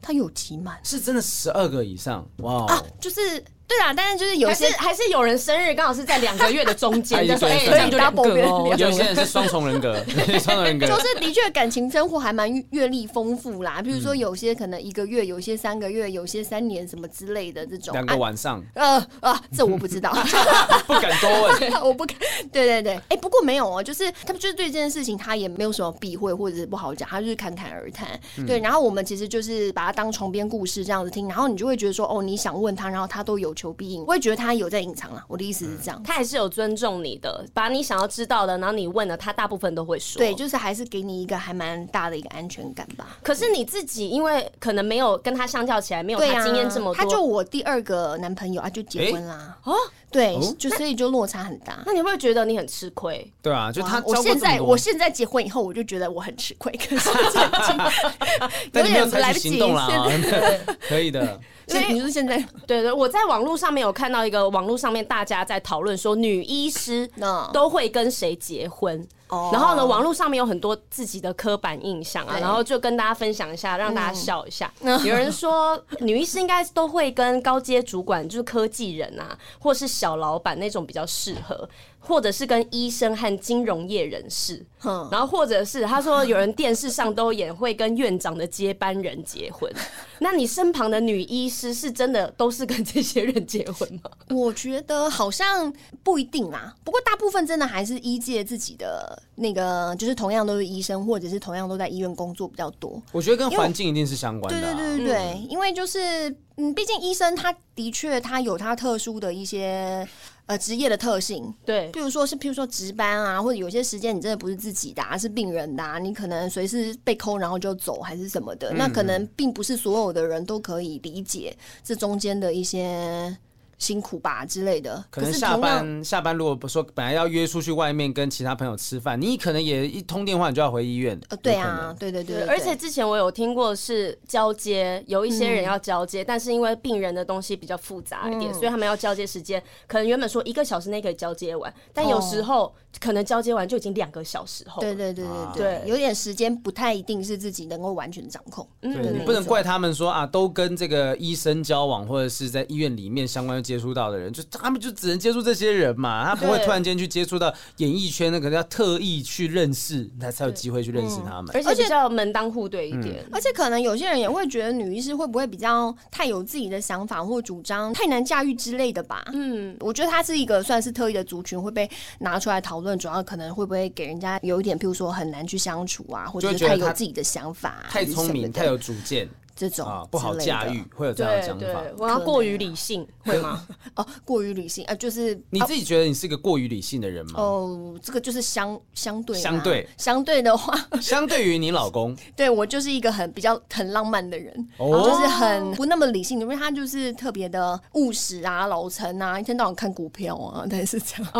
[0.00, 2.66] 他有集满，是真的十二个以上哇！
[3.00, 3.44] 就是。
[3.68, 8.74] 对啊，但是就是有些还是，还是有人生日刚好是在两个月的中间，就说哎，所以就两个哦。
[8.78, 9.96] 有些人是双重人格，
[10.38, 10.86] 双重人格。
[10.86, 17.92] 就是的确感情生活还蛮阅历丰富啦，比如说有些可能一个月，有些三个月，有些三年什么之类的这种。
[17.92, 18.62] 两个晚上。
[18.74, 20.12] 呃啊，这我不知道，
[20.86, 22.16] 不敢多问， 我不敢。
[22.52, 28.08] 对对对，哎，不过没有哦，就是他们就是对这件事情他也没有什么避讳或者是不好讲，他就是侃侃而谈。
[28.46, 34.36] 对，然后我们其实就是把它当床边故事这样子听，然后你就会觉得说，哦，你想问他，然后他都有求必应，我也觉得。
[34.36, 40.18] 他有在隐藏了，我的意思是这样，他还是有尊重你的，把你想要知道的，然后你问了他，大部分都会说。
[40.18, 43.16] 对，就是还是给你一个还蛮大的一个安全感吧。
[43.22, 49.56] 可是你自己，因为可能没有跟他相较起来，没有他经验这么多，他就我第二个男朋友啊，就结婚啦。
[49.64, 49.74] 哦，
[50.10, 51.78] 对，就所以就落差很大。
[51.86, 53.32] 那你会不会觉得你很吃亏？
[53.40, 56.70] 对啊，就他，我现在我现在结婚以后，我就觉得我很吃亏。
[56.72, 57.10] 可是
[58.74, 60.06] 有点来不及，行动了啊，
[60.86, 61.40] 可以的。
[61.68, 67.08] 所以你说现在，对对，我在网络上面有看到一个网络上面大家在讨论说，女医师
[67.52, 69.06] 都会跟谁结婚？
[69.28, 74.72] 然后呢，网络上面有很多自己的刻板印象啊，然后就跟大家分享一下，让大家笑一下。
[74.80, 81.68] 有人说，女医师应该都会跟高阶主管，就是科技人啊，或是小老板那种比较适合。
[81.98, 89.68] 或者是跟医生和金融业人士，嗯，然后或者是他说有人电视上都演会跟院长的接班人结婚，
[90.20, 94.10] 那你身旁的女医师是真的都是跟这些人结婚吗？
[94.30, 95.72] 我觉得好像
[96.04, 103.00] 不一定啊，不过大部分真的还是医界自己的那个，就是同样都是医生，或者是同样都在医院工作比较多。
[103.12, 104.74] 我觉得跟环境一定是相关的啊。
[104.74, 110.06] 对对对对对，因为就是嗯，毕竟医生他的确他有他特殊的一些。
[110.48, 121.52] 呃，职业的特性，对，比如说是，譬如说值班啊，或者有些时间你真的不是自己的，啊，是病人的，啊，你可能随时被扣，然后就走，还是什么的，嗯，那可能并不是所有的人都可以理解
[121.82, 123.36] 这中间的一些。
[123.78, 131.18] 辛苦吧之类的，可能下班下班，如果不说本来要约出去外面跟其他朋友吃饭，你可能也一通电话你就要回医院。
[131.28, 144.80] 呃，对啊，对对对，对，而且之前我有听过是交接，有一些人要交接，嗯、但是因为病人的东西比较复杂一点，嗯、所以他们要交接时间，可能原本说一个小时内可以交接完，但有时候可能交接完就已经两个小时后。
[144.80, 148.66] 对对对对对，对，有点时间不太一定是自己能够完全掌控。
[148.80, 154.42] 对，你不能怪他们说啊，都跟这个医生交往或者是在医院里面相关接触到的人就。
[154.52, 163.24] 他们就只能接触这些人嘛，他不会突然间去接触到演艺圈，那可能要特意去认识，他才有机会去认识他们，而且比较门当户对一点。
[163.32, 169.24] 而且可能有些人也会觉得女医师会不会比较太有自己的想法或主张，太难驾驭之类的吧？
[169.32, 171.88] 嗯，我觉得他是一个算是特意的族群，会被
[172.20, 179.28] 拿出来讨论，主要可能会不会给人家有一点，譬如说很难去相处啊，或者是太有自己的想法，太聪明，太有主见。
[179.56, 181.82] 这种啊不好驾驭，会有这样的想法。
[181.96, 183.66] 我要过于理性，会吗？
[183.96, 187.40] 哦，过于理性啊，就是你自己觉得你是一个过于理性的人吗？
[187.40, 201.32] 哦，这个就是相相对相对相对的话 相对于你老公，对我就是一个很比较很浪漫的人，哦就是很不那么理性，因为他就是特别的务实啊，老成啊，一天到晚看股票啊，他也是这样，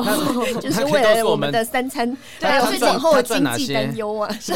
[0.59, 4.33] 就是为了我们的三餐，还有最后的经济担忧啊。
[4.41, 4.55] 是，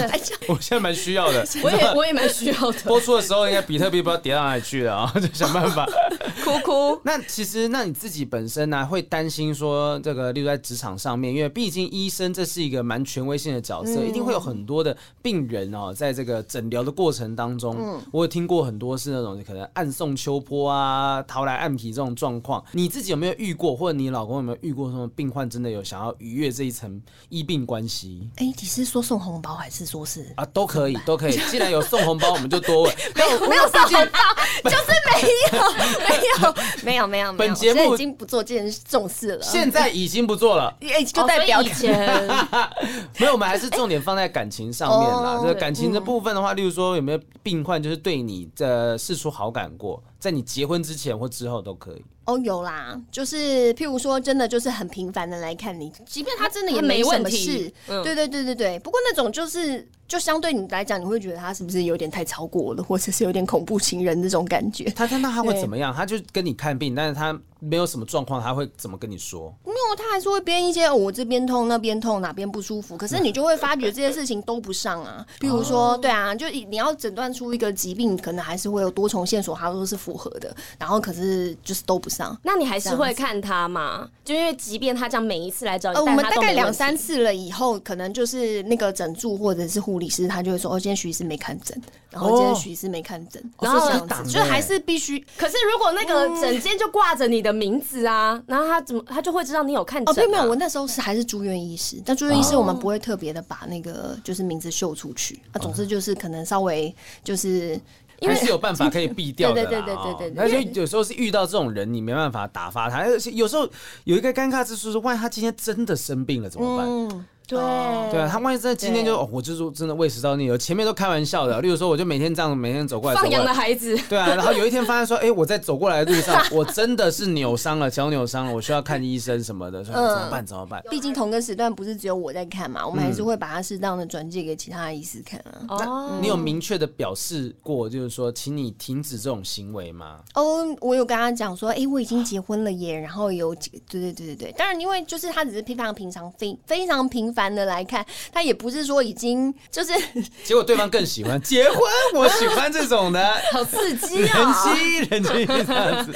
[0.48, 2.80] 我现在蛮需要的，我也我也蛮需要的。
[2.84, 3.49] 播出的时候。
[3.50, 5.86] 应该比特币不知道跌到哪里去了啊， 就想办法
[6.44, 7.00] 哭哭。
[7.04, 22.64] 那其实，那你自己本身呢、啊，会担心说这个，例如在职场上面，因为毕竟医生这是一个蛮权威性的角色，嗯、一定会有很多的病人哦，在这个诊疗的过程当中，嗯、我有听过很多是那种可能暗送秋波啊、逃来暗皮这种状况。
[22.72, 28.28] 你自己有没有遇过，或者你老公有没有遇过，什么病患真的有想要逾越这一层医病关系？
[28.36, 30.44] 哎、欸，你是说送红包，还是说是啊？
[30.46, 31.36] 都可以，都可以。
[31.50, 32.94] 既然有送红包，我们就多问。
[33.14, 34.18] 没有， 没有送红包，
[34.64, 35.72] 就是没有，
[36.08, 37.32] 没有，没有，没有。
[37.32, 40.76] 本节目已经不做这件重事了，现在已经不做了，
[41.12, 42.28] 就代表以前
[43.18, 43.32] 没有。
[43.32, 45.40] 我们还是重点放在感情上面啦。
[45.42, 52.04] 这感情的部分的话，例如说有没有病患就是对你的示出好感过，在你结婚之前或之后都可以。
[52.26, 58.78] 哦，有啦，就是譬如说，真的就是很频繁的来看你，即便他真的也没什么事，对对对对对。
[58.80, 59.88] 不过那种就是。
[60.10, 64.82] 就相对你来讲，你会觉得他是不是有点太超过了，或者是有点恐怖情人那种感觉？
[64.90, 65.94] 他他那他会怎么样？
[65.94, 69.54] 他就跟你看病，但是他没有什么状况，他会怎么跟你说？
[69.64, 72.96] 没有，他还是会编一些、哦、我这边痛那边痛，哪边不舒服。
[72.96, 75.24] 可是你就会发觉这些事情都不上啊。
[75.38, 80.54] 比如说，对啊，就你要诊断出一个疾病，可能还是会有多重线索，他都是符合的。
[80.78, 84.08] 然后可是就是都不上，那你还是会看他嘛？
[84.24, 90.70] 就因为即便他这样每一次来找你，呃，我们大概两三次了以后，可能就是那个诊助或者是护理师，他就会说。
[90.70, 91.78] 哦今天徐医师没看诊，
[92.10, 95.18] 然后今天徐医师没看诊，哦、然后这样子就还是必须。
[95.36, 100.22] 可是如果那个诊间就挂着你的名字啊，然后他怎么他就会知道你有看诊、啊？
[100.22, 107.80] 哦，没有，我那时候是还是住院医师，但住院医师我们不会特别的把那个就是名字秀出去，啊，总之就是可能稍微就是
[108.20, 110.32] 因为是有办法可以避掉的， 对对对对对对。
[110.34, 113.68] 那就有时候是遇到这种人，你没办法打发他，而且有时候
[114.04, 117.26] 有一个尴尬之处是，万一他今天真的生病了怎么办？
[117.58, 121.60] 嗯对、哦、对啊，他万一真的今天就，哦、我就是真的胃食道逆流，前面都开玩笑的。
[121.60, 123.96] 例如说，我就每天这样，每天走过来，放羊的孩子。
[124.08, 130.44] 对啊，然后有一天发现说， 哎、欸，我在走过来的路上，我真的是扭伤了，脚扭伤了，我需要看医生什么的，说怎么办？
[130.46, 130.82] 怎么办？
[130.90, 135.66] 毕竟同个时段不是只有我在看嘛，我们还是会把它适当的转借给其他的医师看啊。
[135.68, 140.20] 哦、嗯，你有明确的表示过，就是说，请你停止这种行为吗？
[140.34, 148.04] 哦，我有跟他讲说，哎、欸，我已经结婚了耶，然后有几个，对对对对对，当然因为就是他只是非常平常、非非常频繁的来看。
[148.30, 149.92] 他也不是说已经就是，
[150.44, 151.80] 结果对方更喜欢 结婚，
[152.14, 154.38] 我喜欢这种的， 好刺激啊！
[154.38, 156.14] 人妻，人妻这样子。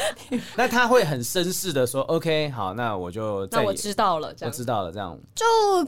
[0.56, 5.44] 那他会很绅士的说：“OK，好，那我就那我知道了，这样我知道了，这样就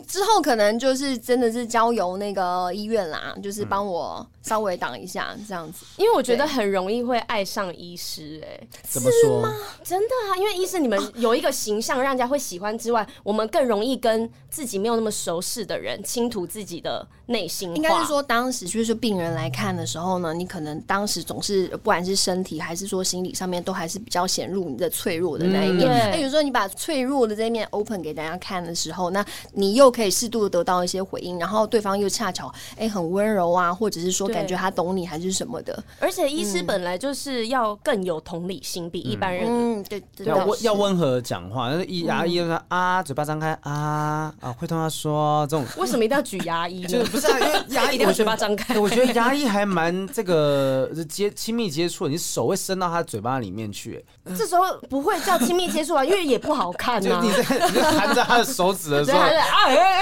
[0.06, 8.42] 之后可能就是真的是交由那个医院啦，就是帮我稍微挡一下这样子，因为我觉得很容易会爱上医师。
[8.46, 9.42] 哎，怎么说？
[9.84, 16.00] 真的啊，因为医师你们有一个形象让人家会喜欢之外，我们更容易跟自己没有那么熟识的人。
[16.04, 25.88] 倾吐自己的内心，应该是说，当时就是病人来看的时候呢，你可能当时总是不管是身体还是说心理上面，都还是比较显露你的脆弱的那一面。
[26.12, 35.82] 那有时候你把脆弱的这一面 open 给大家看的时候，那你又可以适度的得到一些回应，然后对方又恰巧哎、欸、很温柔啊，或者是说感觉他懂你还是什么的。
[35.98, 41.70] 而且医师本来就是要更有同理心，比一般人嗯对，对要温要温和讲话。
[41.70, 46.86] 那医牙医说啊，嘴巴张开啊啊，会同他说这种为什么一定要举牙医？
[46.86, 48.78] 就不是啊， 因为牙医一定要嘴巴张开。
[48.78, 54.04] 我觉得牙医还蛮这个接亲密接触，你手会伸到他嘴巴里面去。
[54.36, 57.20] 这时候不会叫亲密接触啊，因为也不好看啊。
[57.22, 59.28] 你在你在含着他的手指的时候，啊，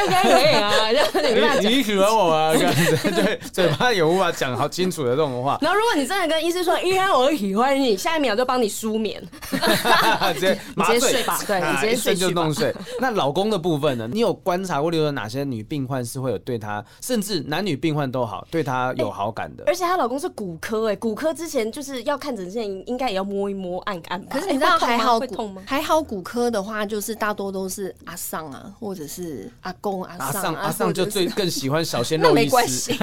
[0.07, 2.53] 可以啊，你你喜欢我吗？
[2.55, 5.59] 这样子，对，嘴巴也无法讲好清楚的这种话。
[5.61, 9.23] 然后，如果你真的跟医生说，医生我喜欢你，下一秒就帮你舒眠，
[10.35, 12.75] 直接直接睡吧，对，你直接睡就弄睡。
[12.99, 14.09] 那老公的部分呢？
[14.11, 19.65] 你有观察过，例如哪些女病患是会有对他，甚至男女病患都好，对她有好感的？
[19.67, 24.25] 而且她老公是骨科，哎，骨科之前就是要看诊之前，应该也要摸一摸、按按。
[24.27, 32.35] 可是你知道还好骨还好骨科的话，就是大多都是阿丧啊，或者是阿公阿丧阿丧就最 更喜欢小鲜肉医师。
[32.45, 32.97] 没关系，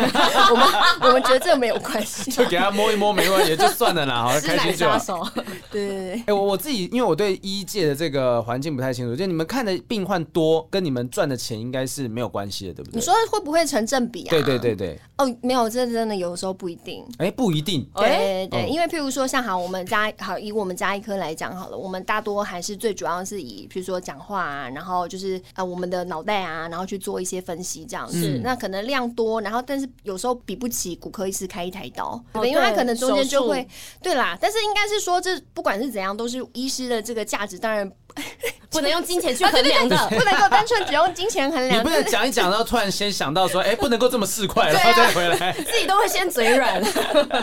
[0.49, 0.67] 我们
[1.01, 5.29] 我们觉得这没有关系， 就给他摸一摸，没关系，就算了啦， 好开心就好。
[5.69, 12.95] 对对对，哎，我我自己因为我对医界的这个环境不太清楚，就你们看的病患多，跟你们赚的钱应该是没有关系的，对不对？
[12.95, 14.29] 你说会不会成正比啊？
[14.29, 14.97] 对对对对。
[15.17, 17.05] 哦，没有，这真的有时候不一定。
[17.17, 17.85] 哎，不一定。
[17.93, 28.39] 对对，因为譬如说像好，我们家好以我们家一科来讲好了，我们大多还是最主要是以譬如说讲话啊，然后就是呃我们的脑袋啊，然后去做一些分析这样子。
[28.41, 33.67] 那可能量多，然后但是有时候比不起骨科医师开一台刀，因为他可能中间就会
[34.01, 34.37] 对啦。
[34.39, 37.91] 但是应该是说，这不管是怎样，都是医师的这个价值，当然。
[38.71, 41.79] 不能用金钱去衡量的，不能够单纯只用金钱衡量。
[41.79, 46.81] 你不能讲一讲，然后突然先想到说，哎，不能够这么四块，然后再回来， 自己都会先嘴软。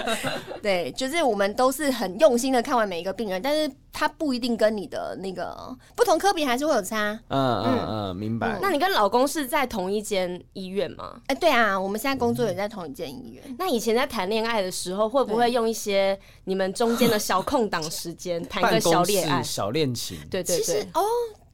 [0.62, 7.18] 对，就是我们都是很用心的看完每一个病人，但是他不一定跟你的那个不同科比还是会有差。
[7.26, 8.56] 嗯嗯嗯，明白。
[8.62, 11.20] 那你跟老公是在同一间医院吗？
[11.26, 13.42] 哎，对啊，我们现在工作也在同一间医院。
[13.58, 20.16] 那以前在谈恋爱的时候，会不会用一些你们中间的小空档时间谈个小恋爱、小恋情？
[20.30, 21.02] 对对对，哦。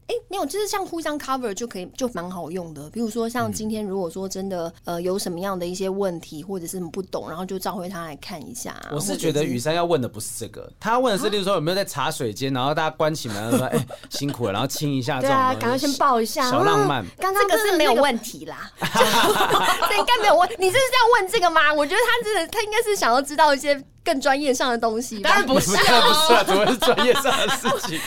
[0.06, 2.90] 哎，没有，就是像互相 cover 就可以，就蛮好用的。
[2.90, 8.74] 比如说，像今天如果说真的，呃，有什么样的一些问题，或者是不懂，然后就召回他来看一下。
[8.92, 15.20] 我是觉得雨珊要问的不是这个，他问的是，例如说有没有在茶水间，然后大家关起门，说哎辛苦了，然后亲一下。
[15.20, 17.04] 对啊，赶快先抱一下，小浪漫。
[17.18, 20.48] 刚刚这个是没有问题啦， 这应该没有问。
[20.58, 21.72] 你这是这样问这个吗？
[21.72, 23.82] 我觉得他真的，他应该是想要知道一些。
[24.04, 27.98] 更专业上的东西，当然不是，当然不是啊， 怎么是专业上的事情？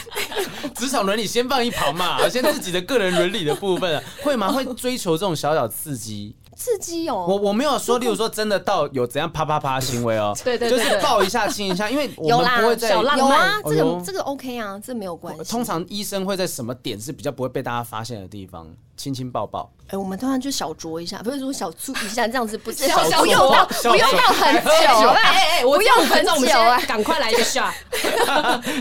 [0.76, 4.52] 职场伦理先放一旁嘛， 先自己的个人伦理的部分，会吗？
[4.52, 6.36] 会追求这种小小刺激？
[6.56, 7.24] 刺激哦！
[7.30, 15.52] 我我没有说，例如说真的到有怎样啪啪啪行为哦， 对对，就是抱一下亲一下，因为我们不会在有啊，这个这个 OK 啊，这没有关系。
[15.52, 18.68] 通常医生会在什么点是比较不会被大家发现的地方？
[18.98, 19.72] 亲亲抱抱。
[19.88, 27.74] 哎，我们通常就小酌一下，不是说小促一下这样子，不是小不用到不用到很久，哎哎哎，不用很久，赶快来一下。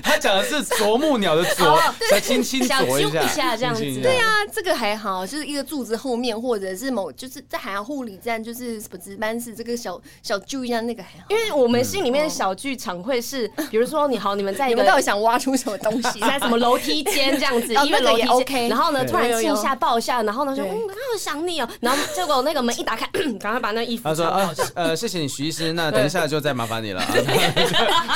[0.02, 1.79] 他讲的是啄木鸟的啄，
[2.11, 3.83] 再轻轻啄一下这样子。
[4.02, 8.42] 对啊，这个还好，就是一个柱子后面，或者是某就是在海洋护理站。
[8.46, 23.06] 就是什么值班室这个小小揪一下那个还好，因为我们心里面的小剧场会是，比如说你好，你们在一个你们到底想挖出什么东西，在什么楼梯间这样子，因为楼梯 OK，然后呢突然亲一下抱一下，然后呢说嗯，好想你哦，然后结果那个门一打开，
[23.40, 27.02] 赶快把那衣服他说啊呃谢谢你徐医师，那等一下就再麻烦你了，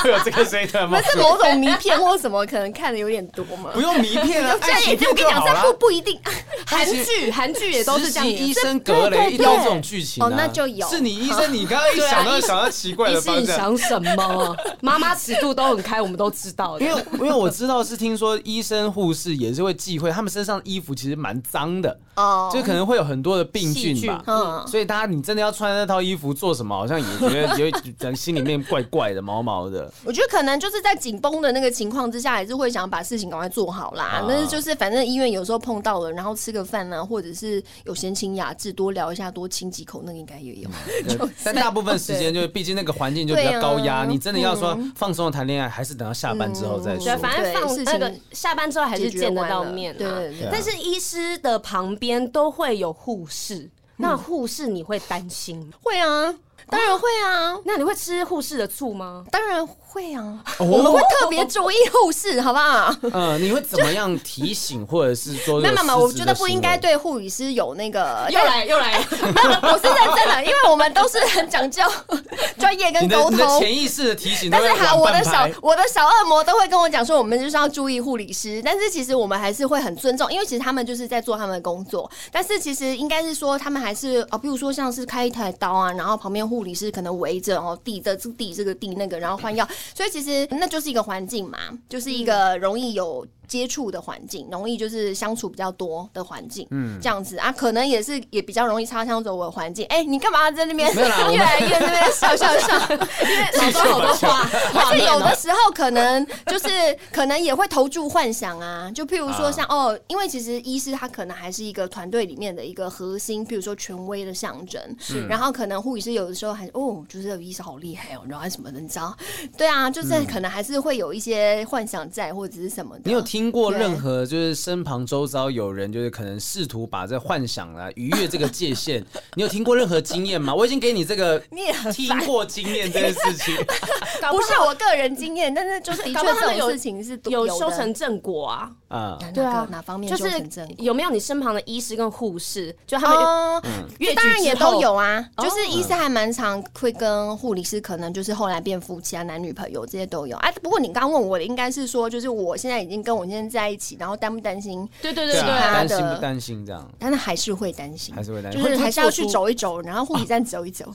[0.02, 1.00] 会 有这个声音吗？
[1.02, 3.70] 是某种迷片或什么，可能看的有点多嘛？
[3.74, 6.18] 不用迷片啊，爱情片就好这，不不一定，
[6.66, 10.22] 韩剧韩剧也都是这样，医生格雷一都这种剧情。
[10.22, 10.86] 哦，那就有。
[10.88, 13.42] 是你医生，你刚刚一想到想到奇怪的方向。
[13.42, 14.56] 你想什么？
[14.80, 16.78] 妈妈尺度都很开，我们都知道。
[16.78, 21.98] 因为因为我知道是听说医生护士也是会忌讳，他们身上的衣服其实蛮脏的。
[22.20, 24.22] 哦，就可能会有很多的病菌吧。
[24.26, 26.76] 嗯，所以大家你真的要穿那套衣服做什么？
[26.76, 29.92] 好像也觉得觉得心里面怪怪的、毛毛的。
[30.04, 34.24] 我觉得可能就是在紧绷的那个情况之下，还是会想把事情赶快做好啦。
[34.28, 40.70] 但是就是反正医院有时候碰到了，然后吃个饭啊，或者是有闲情雅致多聊一下，多亲几口，那个应该也有。
[41.44, 47.04] 但大部分时间就是，毕竟那个环境就比较高压，你真的要说放松的谈恋爱，还是等到下班之后再说。
[47.04, 49.96] 对，反正放那个下班之后还是见得到面。
[49.96, 50.34] 对。
[50.50, 55.70] 但是医师的旁边都会有护士，那护士你会担心？
[55.82, 56.34] 会啊，
[56.68, 57.60] 当然会啊。
[57.64, 59.24] 那你会吃护士的醋吗？
[59.30, 59.68] 当然。
[59.92, 62.94] 会啊，我们会特别注意护士，好不好？
[63.12, 65.60] 嗯， 你会怎么样提醒，或者是说？
[65.60, 71.82] 那么我觉得不应该对护理师有那个又来又来， 我是认真的，因为我们都是很讲究
[72.56, 73.58] 专业跟沟通。
[73.58, 78.62] 潜意识的提醒，但是好，我的小我的小恶魔都会跟我讲说，我们就是要注意护理师。
[78.64, 82.08] 但是其实我们还是会很尊重，因为其实他们就是在做他们的工作。
[82.30, 89.66] 但是其实应该是说，他们还是啊，比如说像是开一台刀啊，然后旁边护理师可能围着，然后递着这递这个递那个，然后换药。
[89.94, 99.84] 所以其实那就是一个环境嘛，就是一个容易有接触的环境，容易就是相处比较多的环境，嗯，这样子啊，可能也是也比较容易擦枪走火的环境。
[99.86, 102.78] 哎，你干嘛在那边 越来越那边笑笑笑？
[103.26, 104.48] 因为好多好多话，
[104.92, 106.68] 而且有的时候可能就是
[107.12, 119.16] 可能也会投注幻想啊，就譬如说像哦，因为其实医师他可能还是一个团队里面的一个核心，譬如说权威的象征，是，然后可能护理师有的时候还哦，就是这个医师好厉害哦，然后还什么的，你知道？
[119.58, 119.80] 对啊。
[119.80, 123.02] 啊，就是可能还是会有一些幻想在，或者是什么的。
[123.06, 129.04] 你有听过任何就是身旁周遭有人就是可能试图把这幻想啊逾越这个界限？
[129.36, 130.52] 你有听过任何经验吗？
[130.52, 133.54] 我已经给你这个 你也听过经验这件事情，
[134.32, 138.72] 不是我个人经验，但是就是的确这种事情是有修成正果啊。
[138.88, 140.44] 啊，对啊，哪方面就是
[140.78, 145.24] 有没有你身旁的医师跟护士，就他们嗯，当然也都有啊。
[145.38, 149.86] 就是医师还蛮常会跟护理师，可能就是后来变夫妻啊，男女朋友。
[149.90, 154.88] 这些都有啊，不过你刚问我的应该是说，就是我现在已经跟我先生在一起，然后担不担心？
[155.00, 156.90] 对对对对，担心不担心这样？
[156.98, 160.92] 但是还是会担心，还是会担心，就是还是要去走一走，然后护理站走一走，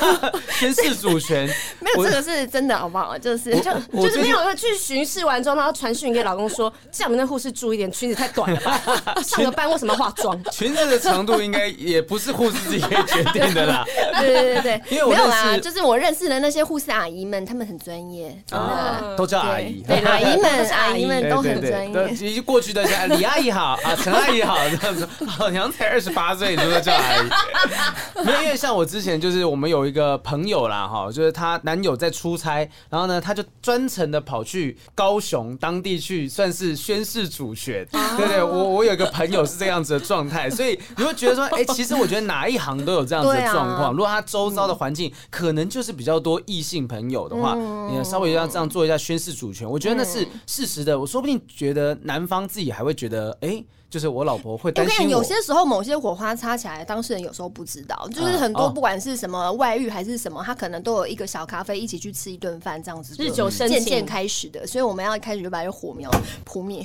[0.58, 1.48] 先是主权。
[1.80, 3.16] 没有这个是真的，好不好？
[3.16, 3.72] 就是就
[4.02, 8.80] 就是没有去巡视完之后，然后传讯给老公说，叫我们那护士注意点，裙子太短了吧？
[9.22, 10.38] 上个班为什么要化妆？
[10.50, 13.84] 裙子的长度应该也不是护士自己可以决定的啦。
[14.20, 18.36] 对对对对，因为我没有啦，就是我认识的那些护士阿姨们，她们很专业。
[18.50, 25.08] 啊，都叫阿姨，对，阿姨们，阿姨们都很专专业对，已经过去的叫 李阿姨好啊，陈阿姨好这样子。
[25.26, 27.28] 好像才二十八岁，你就说叫阿姨？
[28.24, 37.86] 没有，因为像我之前就是我们有一个朋友啦，哈，就是她男友在出差，然后呢，她就专程的跑去高雄当地去，算是宣誓主权。
[38.16, 43.92] 对对，我我有一个朋友是这样子的状态，所以你会觉得说，哎，其实我觉得哪一行都有这样子的状况。
[43.92, 50.98] 如果他周遭的环境可能就是比较多异性朋友的话，你稍微要这样做一下宣誓主权，我觉得那是事实的。
[50.98, 53.64] 我说不定觉得男方自己还会觉得，哎。
[53.90, 55.10] 就是我老婆会担心我。
[55.12, 58.06] 有些时候某些火花擦起来，当事人有时候不知道。
[58.12, 64.66] 就是很多不管是什么外遇还是什么，他可能都有一个小咖啡一起去吃一顿饭这样子，日久生情渐渐开始的。
[64.66, 66.10] 所以我们要一开始就把这火苗
[66.44, 66.80] 扑灭。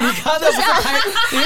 [0.00, 0.98] 你刚刚不是开，
[1.30, 1.45] 你刚刚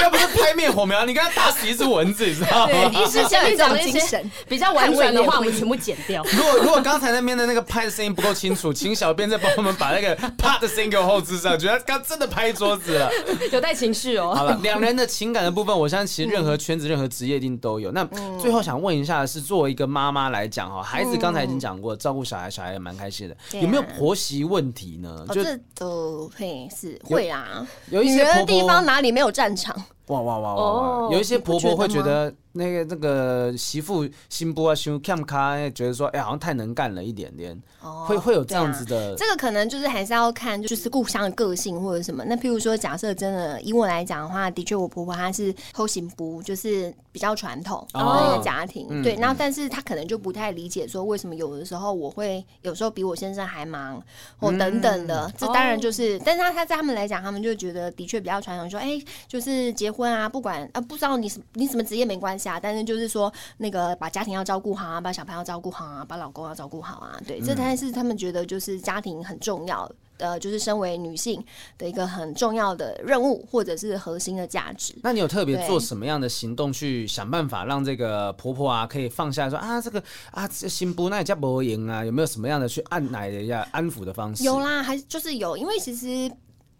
[0.61, 2.71] 灭火苗，你刚刚打死一只蚊子，你知道吗？
[2.71, 6.23] 对，你是前面讲的一些 比较婉转的话，我们全部剪掉。
[6.31, 13.09] 如果如果刚才那边的那个拍的声音不够清楚，请小编再帮我们把那个啪的声音给我后置上，觉得刚真的拍桌子了，
[13.51, 14.35] 有带情绪哦。
[14.35, 17.91] 好了，两人的情感的部分，我相信其实任何圈子、任何职业一定都有。
[17.91, 18.05] 那
[18.39, 23.35] 最后想问一下的是，作为一个妈妈来讲哈，孩子刚才已经讲过，照顾小孩，小孩也蛮开心的。
[23.59, 25.25] 有没有婆媳问题呢？
[25.33, 25.43] 就
[25.73, 29.75] 都会是会啊，有一些地方哪里没有战场？
[30.07, 31.11] 哇哇哇哇哇！
[31.11, 32.33] 有一些婆婆会觉得。
[32.53, 39.15] 那个那个媳妇心波啊，胸看卡，觉得说，哎、欸，好像太能干了一点点，哦、会会有这样子的、啊。
[39.17, 42.23] 这个可能就是还是要看，就是故乡的个性或者什么。
[42.25, 48.85] 那譬如说，假设真的以我来讲的话，的确我婆婆她是后行不，就是比较传统的一个家庭。
[48.89, 54.03] 哦、对，那但是她可能就不太理解说，为什么有的时候我会有时候比我先生还忙，
[54.37, 55.27] 或等等的。
[55.27, 62.40] 嗯、这当然就是，哦、但是他他在他们来讲，他们就觉得的确比较传统，说，哎、欸，就是结婚啊，不管啊，不知道你什你什么职业没关系。
[62.59, 71.43] 但是就是说，那个把家庭要照顾好啊，把小朋友照顾好啊，把老公要照顾好啊，对，这才是他们觉得就是家庭很重要的，就是身为女性
[71.77, 74.93] 的一个很重要的任务，或者是核心的价值。
[75.03, 82.03] 那你有特别做什么样的行动去想办法让这个婆婆啊可以放下说啊这个啊这心不那也叫不赢啊？
[82.05, 84.43] 有没有什么样的去按奶的一下安抚的方式？
[84.43, 86.31] 有啦，还就是有，因为其实。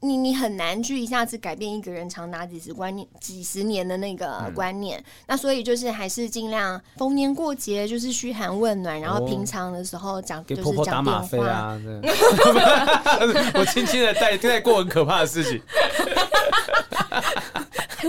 [0.03, 11.79] 你你很难去一下子改变一个人长达几十观念、几十年的那个观念，嗯、那所以就是还是尽量逢年过节就是嘘寒问暖，然后平常的时候讲、哦、就是讲电话啊，
[13.53, 15.61] 我轻轻的带带过很可怕的事情。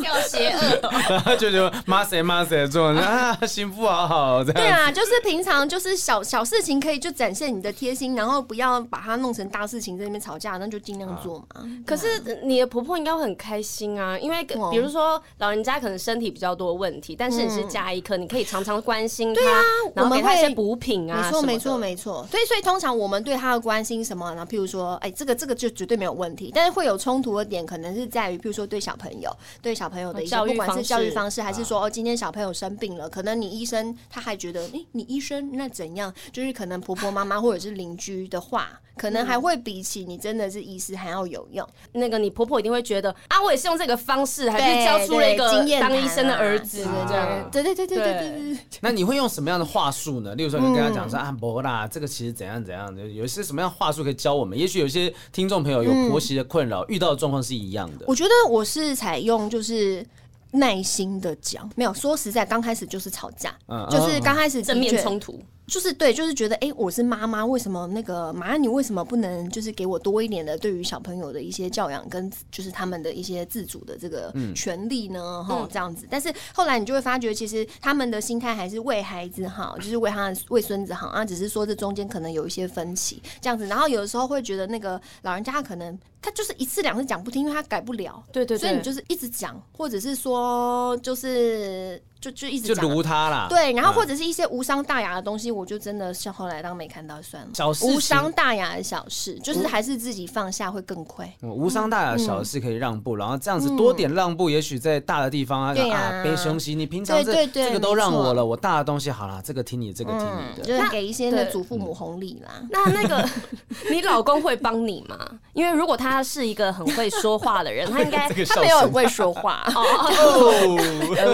[0.00, 4.60] 要邪恶， 就就骂谁骂谁做啊， 幸福好好这样。
[4.60, 11.46] 对啊，就是平常就是小小事情可以就展现你的贴心，然后不要把它弄成大事情在那边吵架，那就尽量做嘛。
[11.54, 19.60] 啊、可是你的婆婆应该会很开心啊，因为比如说老人家可能身体比较多问题，但是你是家医科，你可以常常关心他，对啊，
[19.94, 21.22] 然后给他一些补品啊。
[21.22, 22.26] 没错没错没错。
[22.30, 24.46] 所以所以通常我们对他的关心什么呢？
[24.48, 29.30] 譬如说，哎，这个这个就绝对没有问题，但是会有冲突的点，可能是在于譬如说对小朋友
[29.60, 29.81] 对小。
[29.82, 36.14] 小朋友的一些，不管是教育方式，还是说哦，今天小朋友生病了，可能你医生他还觉得，诶，你医生那怎样？
[36.30, 41.68] 就是可能婆婆妈妈或者是邻居的话，可能还会比起你真的是医师还要有用。
[41.94, 47.50] 那个你婆婆一定会觉得啊，我也是用这个方式，还是教出了一个当医生的儿子，这样。
[47.50, 48.58] 对对对对对对。
[48.82, 50.36] 那你会用什么样的话术呢？
[50.36, 54.56] 例如说，你跟他讲说啊，伯啦，这个其实怎样怎样的，有一些什么样话术可以教我们？
[54.56, 58.04] 也许有些听众朋友有婆媳的困扰，遇到的状况是一样的。
[58.06, 59.71] 我觉得我是采用就是。
[59.74, 60.06] 是
[60.50, 65.40] 耐心的讲，没有说实在，刚开始就是吵架，嗯、就是刚开始正面冲突。
[65.64, 75.42] 就是对，就是觉得哎、欸，我是妈妈，为什么那个妈，你为什么不能就是给我多一点的对于小朋友的一些教养跟就是他们的一些自主的这个权利呢？
[75.44, 76.04] 哈、嗯，这样子。
[76.10, 81.24] 但是后来你就会发觉，其实他们的心态还是为孩子好， 就是为他为孙子好啊。
[81.24, 83.66] 只是说这中间可能有一些分歧，这样子。
[83.68, 88.22] 然后有的时候会觉得那个老人家可能他就是一次两次讲不听，因为他改不了。
[88.32, 88.58] 对对对。
[88.58, 92.02] 所以你就是一直讲，或者是说就是。
[92.22, 97.50] 就就一直就如他啦，对，然后或者是一些无伤大雅的东西，我就真的是后来当没看到算了。
[97.52, 101.28] 小事无伤大雅的小事，就是还是自己放下会更亏。
[101.40, 112.62] 无伤大雅的小事可以让步，然后这样子多点让步，也许在大的地方啊，啊，背胸息，你平常这这个都让我了，我大的东西好了，这个听你，这个听你的，就是给一些那祖父母红利啦。
[112.70, 113.28] 那那个
[113.90, 115.18] 你老公会帮你吗？
[115.54, 120.66] 因为如果他是一个很会说话的人， 他应该他没有很会说话 哦，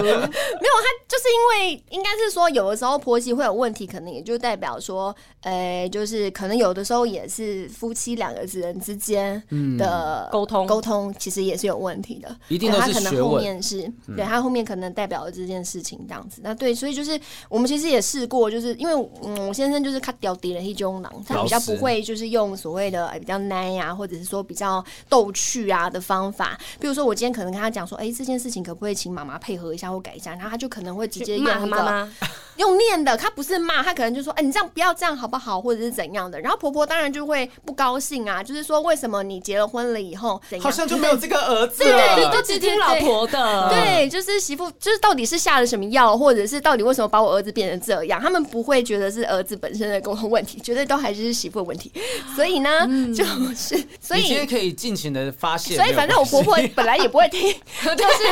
[0.03, 0.19] 没有。
[0.21, 9.41] 他就是因为应该是说，有的时候婆媳会有问题，可能也就代表说，呃，就是可能有的时候也是夫妻两个人之间
[9.77, 12.33] 的沟通沟通，其实也是有问题的。
[12.47, 12.69] 一定。
[12.71, 16.39] 他可能后面是对他后面可能代表了这件事情这样子。
[16.43, 17.19] 那对，所以就是
[17.49, 24.68] 我们其实也试过，就是因为嗯，我先生就是他屌敌人一中狼，他比较不会就是用所谓的比较奶呀，或者是说比较
[25.07, 26.57] 逗趣啊的方法。
[26.79, 30.31] 比如说我今天可能跟他讲说，哎，这件事情可不可以请妈妈配合一下或改一下？
[30.31, 32.11] 然后他就可能会直接用妈妈
[32.59, 36.39] 用念的，他不是骂，他可能就说：“哎，你这样不要这样好不好？”或者是怎样的。
[36.39, 42.15] 然后婆婆当然就会不高兴啊，就是说为什么你结了婚了以后， 好像就没有这个儿子了？
[42.15, 43.69] 对，你都只听老婆的。
[43.69, 48.21] 对，就是媳妇，就是到底是下了什么药，或者是到底为什么把我儿子变成这样？
[48.21, 51.91] 他们不会觉得是儿子本身的沟通问题，绝对都还是媳妇的问题。
[52.35, 52.69] 所以呢，
[53.15, 53.23] 就
[53.55, 55.75] 是所以你今天可以尽情的发泄。
[55.75, 57.41] 所以反正我婆婆本来也不会听，
[57.95, 58.23] 就是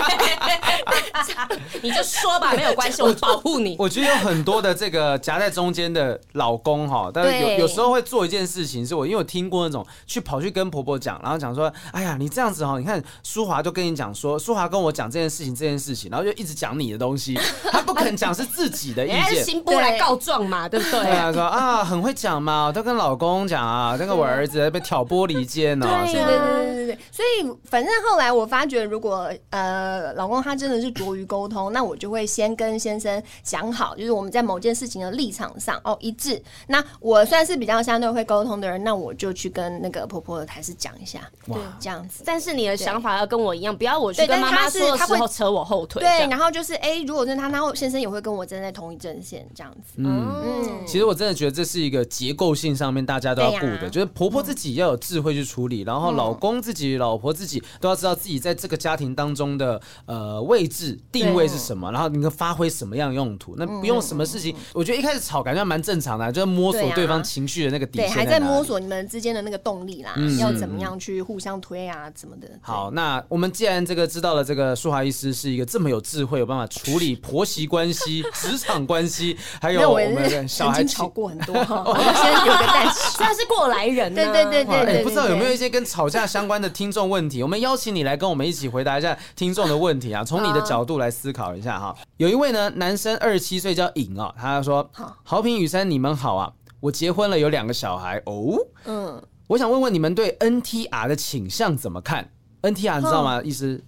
[1.82, 3.76] 你就说吧，没有关系，我保护你。
[3.80, 17.38] 我觉得有很多的这个夹在中间的老公哈， 但是有有时候会做一件事情，是我因为我听过那种去跑去跟婆婆讲，然后讲说，哎呀，你这样子哈，你看淑华就跟你讲说，淑华跟我讲这件事情，这件事情，然后就一直讲你的东西，
[17.72, 21.02] 他不肯讲是自己的意见，新波来告状嘛，对不对？
[21.02, 36.42] 对啊，说啊，很会讲嘛，都跟老公讲啊，那个我儿子被挑拨离间哦，对对对对对对，所以反正后来我发觉，如果呃老公他真的是拙于沟通，那我就会先跟先生讲好，就是我们在某件事情的立场上哦一致。
[36.68, 42.24] 那我算是比较相对会沟通的人，那我就去跟那个婆婆还是讲一下，对，这样子。
[42.26, 46.02] 但是你的想法要跟我一样，不要我去跟妈妈说的时候扯我后腿。
[46.02, 49.94] 对，然后就是哎，如果是他，他先生也会跟我站在同一阵线，这样子。
[49.98, 50.06] 嗯
[50.44, 50.86] 嗯。
[50.86, 63.56] 其实我真的觉得这是一个结构性上面大家都要顾的，就是婆婆自己要有智慧去处理，然后老公自己、老婆自己都要知道自己在这个家庭当中的呃位置定位是什么，然后你能发挥什么样用途。
[63.58, 72.48] 那不用什么事情，我觉得一开始吵感觉蛮正常的，就是摸索对方情绪的那个底线，对，还在摸索你们之间的那个动力啦，要怎么样去互相推啊，怎么的。
[72.62, 81.84] 好，那我们既然这个知道了，这个舒华医师是一个这么有智慧，有办法处理婆媳关系、职场关系，还有我们的 小孩吵过很多 哈。
[81.86, 85.04] 我先有个但是，他是过来人，对对对对对。
[85.04, 87.42] 不知道有没有一些跟吵架相关的听众问题？
[87.44, 91.96] 我们邀请你来跟我们一起回答一下听众的问题啊，从你的角度来思考一下哈。
[92.18, 94.90] 有一位呢，男生二十七岁叫颖啊，他说
[95.24, 98.58] ：“好平雨珊，你们好啊，我结婚了，有两个小孩哦。
[98.86, 102.32] 嗯，我想问问你们对 NTR 的倾向怎么看
[102.64, 103.42] ？NTR 你知道吗？
[103.44, 103.84] 意思？”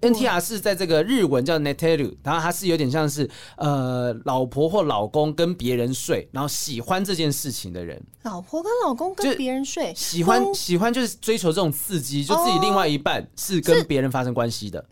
[0.00, 3.28] NTR 是在这个日文叫 Neteru，然后它是有点像是
[3.58, 8.02] 呃老婆或老公跟别人睡，然后喜欢这件事情的人。
[8.22, 14.82] 老婆跟老公跟别人睡，喜欢喜欢就是追求这种刺激，就自己另外一半是跟别人发生关系的。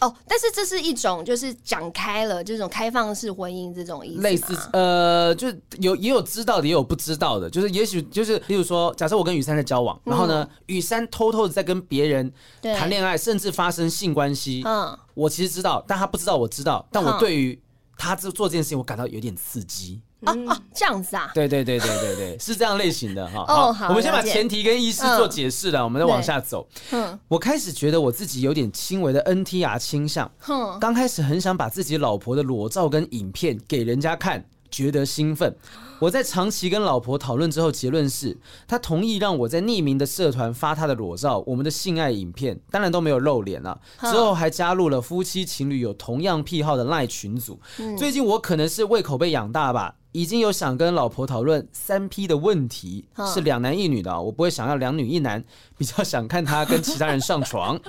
[0.00, 4.22] 哦，但是这是一种就是讲开了，这种开放式婚姻这种意思。
[4.22, 7.48] 类似呃，就有也有知道的，也有不知道的。
[7.48, 14.62] 就是也许就是，例如说，假设我跟雨珊在交往，然后呢，雨珊偷偷的在跟别人谈恋爱，甚至发生性关系。
[14.64, 16.86] 嗯，我其实知道，但他不知道我知道。
[16.90, 17.60] 但我对于
[17.96, 20.00] 他做做这件事情，我感到有点刺激。
[20.24, 21.30] 啊啊，这样子啊？
[21.34, 23.44] 对对对对对对， 是这样类型的哈。
[23.48, 26.66] 哦，好，我们先把前提跟医师做解释了，我们再往下走。
[26.90, 30.30] 嗯，我开始觉得我自己有点轻微的 NTR 倾向。
[30.38, 35.56] 哼，刚开始很想把自己老婆的裸照跟影片给人家看，觉得兴奋。
[35.98, 43.80] 我在长期跟老婆讨论之后，结论是她同意让我在匿名的社团发她的裸照，我们的性爱影片，当然都没有露脸了。
[44.00, 47.60] 之后还加入了夫妻情侣有同样癖好的赖群组。
[47.96, 49.94] 最近我可能是胃口被养大吧。
[50.12, 53.04] 已经有想跟老婆讨论三 P 的问题，
[53.34, 55.42] 是两男一女的，我不会想要两女一男，
[55.76, 57.80] 比较想看他跟其他人上床。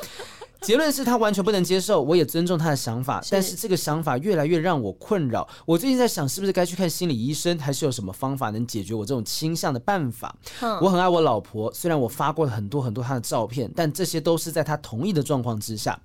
[0.63, 5.47] 结论是他完全不能接受，我也尊重他的想法，但是这个想法越来越让我困扰。
[5.65, 10.33] 我最近在想，是不是该去看心理医生，还是有什么方法能解决我这种倾向的办法？
[10.81, 15.99] 我很爱我老婆，虽然我发过很多很多她的照片，但这些都是在她同意的状况之下。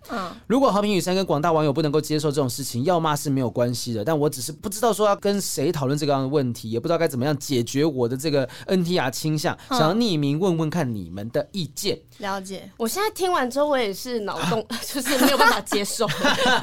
[0.46, 11.98] 如果和平雨山跟广大网友不能够接受这种事情，要骂是没有关系的，但我只是不知道说要跟谁讨论这个样的问题，也不知道该怎么样解决我的这个 NTR 倾向，想要匿名问问看你们的意见。
[12.18, 16.07] 了解，我现在听完之后，我也是脑洞， 就是没有办法接受。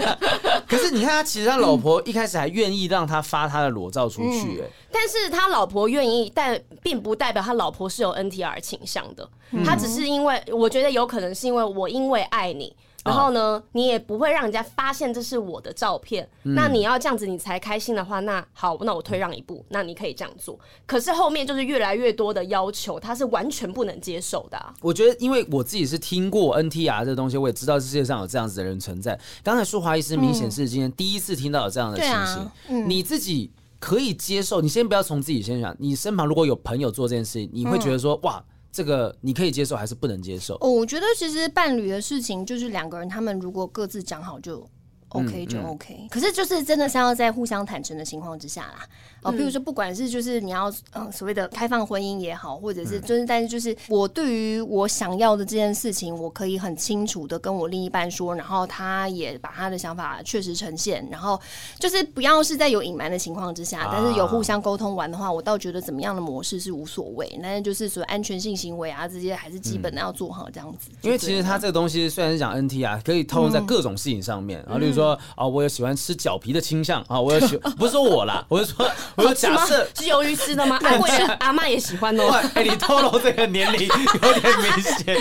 [0.67, 9.27] 可是你看，他其实他老婆一开始还愿意让他发他的裸照出去，哎，但是他老婆愿意，但并不代表他老婆是有 NTR 倾向的。
[9.63, 12.75] 他只是因为，我觉得有可能是因为我因为爱你。
[13.05, 16.27] 然后呢，你也不会让人家发现这是我的照片。
[16.41, 20.59] 那你要这样子你才开心的话，那好，那我退让一步，那你可以这样做。
[20.87, 24.73] 可是后面就是越来越多的要求，他是完全不能接受的啊。
[24.81, 29.17] 我觉得，因为我自己是听过 NTR 这个东西，我也知道世界上有这样子的人存在。
[29.43, 33.51] 刚才舒华医师明显是今天第一次听到有这样的情形，你自己。
[33.77, 38.43] 可以接受，你先不要从自己先想，你身旁如果有朋友做这件事情，你会觉得说，哇，
[38.76, 40.55] 这个你可以接受还是不能接受？
[40.55, 44.69] 哦，我觉得其实伴侣的事情就是两个人，他们如果各自讲好就
[45.09, 46.09] OK 就 OK，嗯嗯。
[46.09, 48.87] 可是就是真的是要在互相坦诚的情况之下啦。
[49.21, 61.39] 哦，比如说，不管是就是你要嗯所谓的开放婚姻也好，或者是就是，但是就是我对于我想要的这件事情，我可以很清楚的跟我另一半说，然后他也把他的想法确实呈现，然后
[61.79, 70.91] 就是不要是在有隐瞒的情况之下，但是有互相沟通完的话，我倒觉得怎么样的模式是无所谓，但是就是所谓安全性行为啊这些还是基本的要做好这样子。
[71.01, 79.75] 因为其实他这个东西虽然是讲 NT 啊，可以套用在各种事情上面，然后例如说啊，我有喜欢吃脚皮的倾向啊，我有喜不是说我啦，我是说我有假设。
[79.95, 80.79] 是鱿鱼丝的吗？
[80.85, 82.29] 阿贵阿妈也喜欢哦。
[82.53, 85.17] 哎，你透露这个年龄有点明显，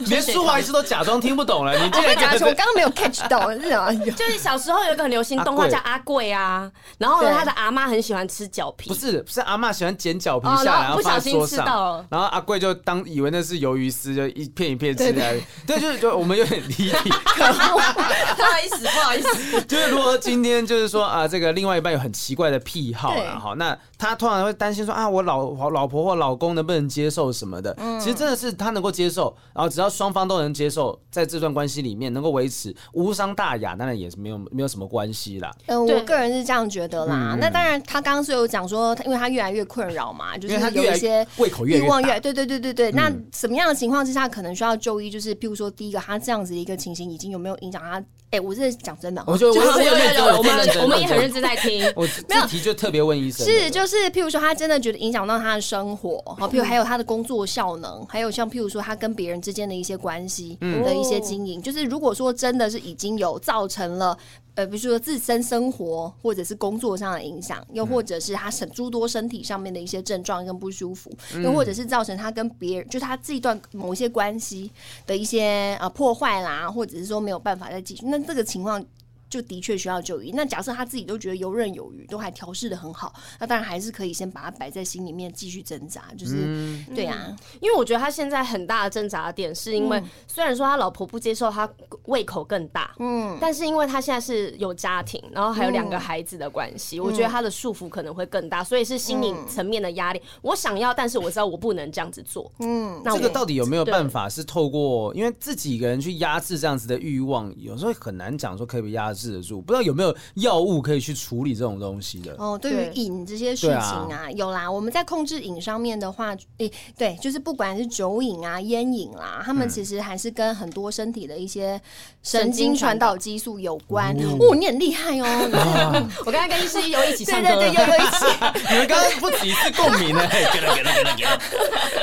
[0.06, 1.76] 连舒华医师都假装听不懂了。
[1.76, 15.34] 你这个我刚刚没有 catch 到，是啊，就是小时候有一个很流行动画叫阿贵啊，然后呢，他的阿妈很喜欢吃脚皮，不是，是阿妈喜欢剪脚皮下来，然后不小心吃到了，然后阿贵就当以为那是鱿鱼丝，就一片一片吃下来。
[15.66, 19.62] 对，就是就我们有点离题，不好意思，不好意思。
[19.66, 23.76] 就是如果今天就是说啊，这个另外一半有很奇怪的癖好啊，好那。
[24.02, 27.72] 他突然会担心说啊，我老老婆或老公能不能接受什么的？
[27.78, 35.50] 嗯、其实真的是他能够接受，然后只要双方都能接受，在这段关系里面能够维持无伤大雅，当然也是没有没有什么关系啦。
[35.66, 37.34] 呃，我个人是这样觉得啦。
[37.34, 42.90] 嗯、那当然，他刚刚是有讲说，因为他越来越困扰嘛，就是有一些胃口越望越对对对对对。
[42.90, 45.08] 嗯、那什么样的情况之下可能需要就医？
[45.08, 48.02] 就是譬如说，第一个，他这样子的一个情形已经有没有影响他？
[48.30, 64.16] 哎，我是讲真的，我就我我们我们也很认真在听，我没有提就特别问医生，是就是譬如说他真的觉得影响到他的生活，好，譬如还有他的工作效能，还有像譬如说他跟别人之间的一些关系的一些经营，就是如果说真的是已经有造成了。
[64.54, 74.70] 呃，比如说自身生活或者是工作上的影响，又或者是他身诸多身体上面的一些症状跟不舒服，嗯、又或者是造成他跟别人，就是他这一段某一些关系
[75.06, 78.84] 的一些呃破坏啦，或者是说没有办法再继续，那这个情况。
[79.32, 80.30] 就的确需要就医。
[80.34, 86.02] 那假设他自己都觉得游刃有余，都还调试的很好，那当然还是可以先把它摆在心里面继续挣扎。
[86.18, 91.66] 就是、嗯、对呀、啊，因为我觉得他现在很大的挣扎的点，是因为虽然说他老婆不接受他
[92.04, 100.18] 胃口更大，嗯，但是因为他现在是有家庭，然后还有两个孩子的关系，嗯、我觉得他的束缚可能会更大，所以是心理层面的压力。
[100.18, 102.52] 嗯、我想要，但是我知道我不能这样子做。
[102.58, 105.14] 嗯，那这个到底有没有办法是透过？
[105.14, 109.21] 因为自己一个人去压制这样子的欲望，有时候很难讲说可以不压制。
[109.22, 112.58] 治得住，不知道有没有药物可以去处理这种东西的哦。
[112.60, 114.70] 对于瘾这些事情啊，啊有啦。
[114.70, 121.80] 我们在控制瘾上面的话，诶、欸，对，就是不管是酒瘾啊、烟瘾啦，他们其实还是跟很多身体的一些
[122.22, 124.14] 神经传导激素有关。
[124.16, 125.24] 哦，哦，你很厉害哦！
[125.24, 128.24] 啊、 我刚刚跟医师有一起唱歌，对对对，有有一起。
[128.72, 131.40] 你们刚刚不止一次共鸣呢， 给了给了给了给了。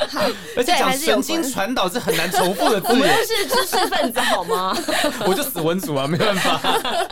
[0.09, 0.21] 好，
[0.55, 2.87] 而且讲神经传导是很难重复的字。
[2.89, 4.77] 我们是知识分子好吗？
[5.25, 6.59] 我就死文组啊，没办法。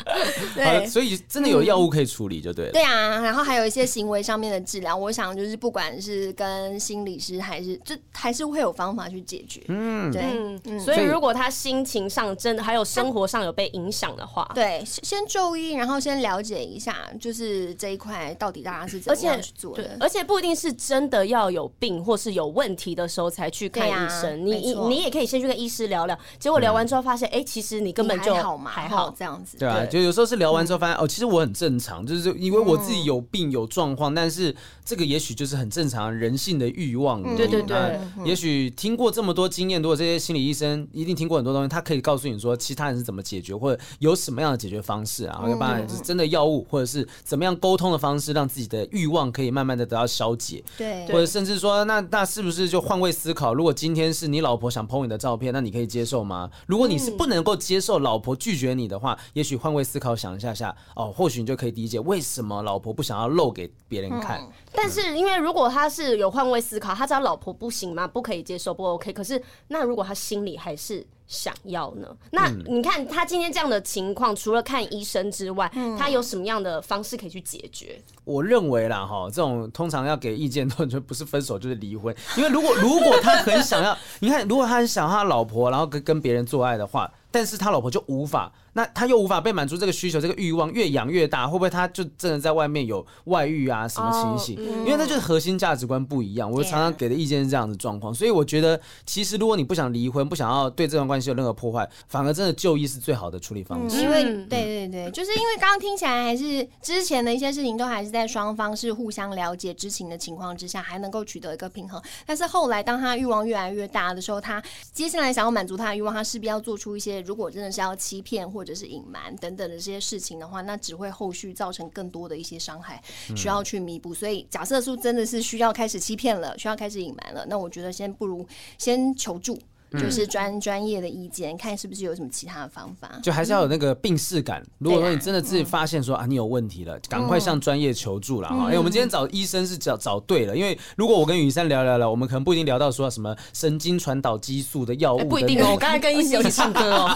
[0.56, 2.72] 对，所以真的有药物可以处理就对了。
[2.72, 9.62] 对啊，然后还有一些行为上面的治疗，我想就是不管是跟心理师还是，就还是会有方法去解决。
[9.68, 10.24] 嗯，对。
[10.66, 19.98] 嗯，所以如果他心情上真的还有生活上有被影响的话，对，先就医，然后先了解一下，就是这一块到底大家是怎么样去做的。
[20.00, 29.58] 而且不一定是真的要有病或是有问题的时候才去看医生，你你也可以先去跟医师聊聊，结果聊完之后发现，哎，其实你根本就还好嘛，还好这样子。
[29.58, 30.28] 对啊，就有时候。
[30.28, 37.24] 是聊完之后发现哦，其实我很正常，就是因为我自己有病有状况，但是这个也许就是很正常人性的欲望。
[37.38, 45.42] 对对对，也许听过这么多经验，如果这些心理医生一定听过很多东西，他可以告诉你说，其他人是怎么解决，或者有什么样的解决方式啊？
[45.48, 50.62] 要不然是真的药物，或者是怎么样沟通的方式，让自己的欲望可以慢慢的得到消解。
[50.78, 53.54] 对，或者甚至说，那那是不是就换位思考？
[53.54, 56.50] 如果今天是你老婆想 PO 你的照片，那你可以接受吗？
[56.66, 60.76] 如果你是不能够接受老婆拒绝你的话，也许换位思考想一下下。
[60.96, 64.40] 哦，或许你就可以理解为什么老婆不想要露给别人看。
[64.42, 68.08] 嗯、但是，因为如果他是有换位思考，他知道老婆不行吗？
[68.08, 69.14] 不可以接受，不 OK。
[69.14, 72.08] 可是，那如果他心里还是想要呢？
[72.32, 78.02] 那你看他今天这样的情况，除了看医生之外，他有什么样的方式可以去解决？
[78.24, 82.16] 我认为啦，哈，这种通常要给意见， 都就不是分手就是离婚。
[82.38, 88.52] 因为如果如果他很想要，你看，如果他很想要他老婆，然后跟跟别人做爱的话，但是他老婆就无法。
[88.78, 93.88] 那他又无法被满足这个需求，这个欲望越养越大，会不会他就真的在外面有外遇啊？
[93.88, 94.64] 什么情形？
[94.86, 96.52] 因为那就是核心价值观不一样。
[96.52, 104.00] 我常常给的意见是这样的状况，所以我觉得其实如果你不想离婚，不想要对这段关系有任何破坏，反而真的就医是最好的处理方式。
[104.00, 112.00] 因为对对对，就是因为刚刚听起来还是之前的一些事情都还是在双方是互相了解、知情的情况之下，还能够取得一个平衡。
[112.28, 114.62] 但是后来当他欲望越来越大的时候，他
[114.94, 119.36] 接下来想要满足他的欲望，他势必要做出一些，如果真的是要欺骗或者是隐瞒。
[119.38, 123.02] 等等的这些事情的话，那只会后续造成更多的一些伤害，
[123.36, 124.14] 需要去弥补。
[124.14, 128.46] 所以，假设说真的是需要开始欺骗了，需要开始隐瞒了，那我觉得先不如
[128.78, 129.58] 先求助。
[129.94, 133.10] 就是专专业的意见，看是不是有什么其他的方法。
[133.24, 134.64] 就还是要有那个病视感。
[134.80, 138.70] 如果说你真的自己发现说啊，你有问题了，赶快向专业求助了哈。
[138.70, 145.24] 哎，我们今天找医生是找找对了，因为如果我跟雨珊聊聊聊，我们可能不一定聊到说什么 神经传导激素的药物。
[145.24, 147.08] 不一定哦，我刚才跟医生一起 唱歌哦。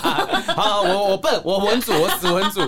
[0.56, 2.62] 好，我我笨，我文组，我死文组。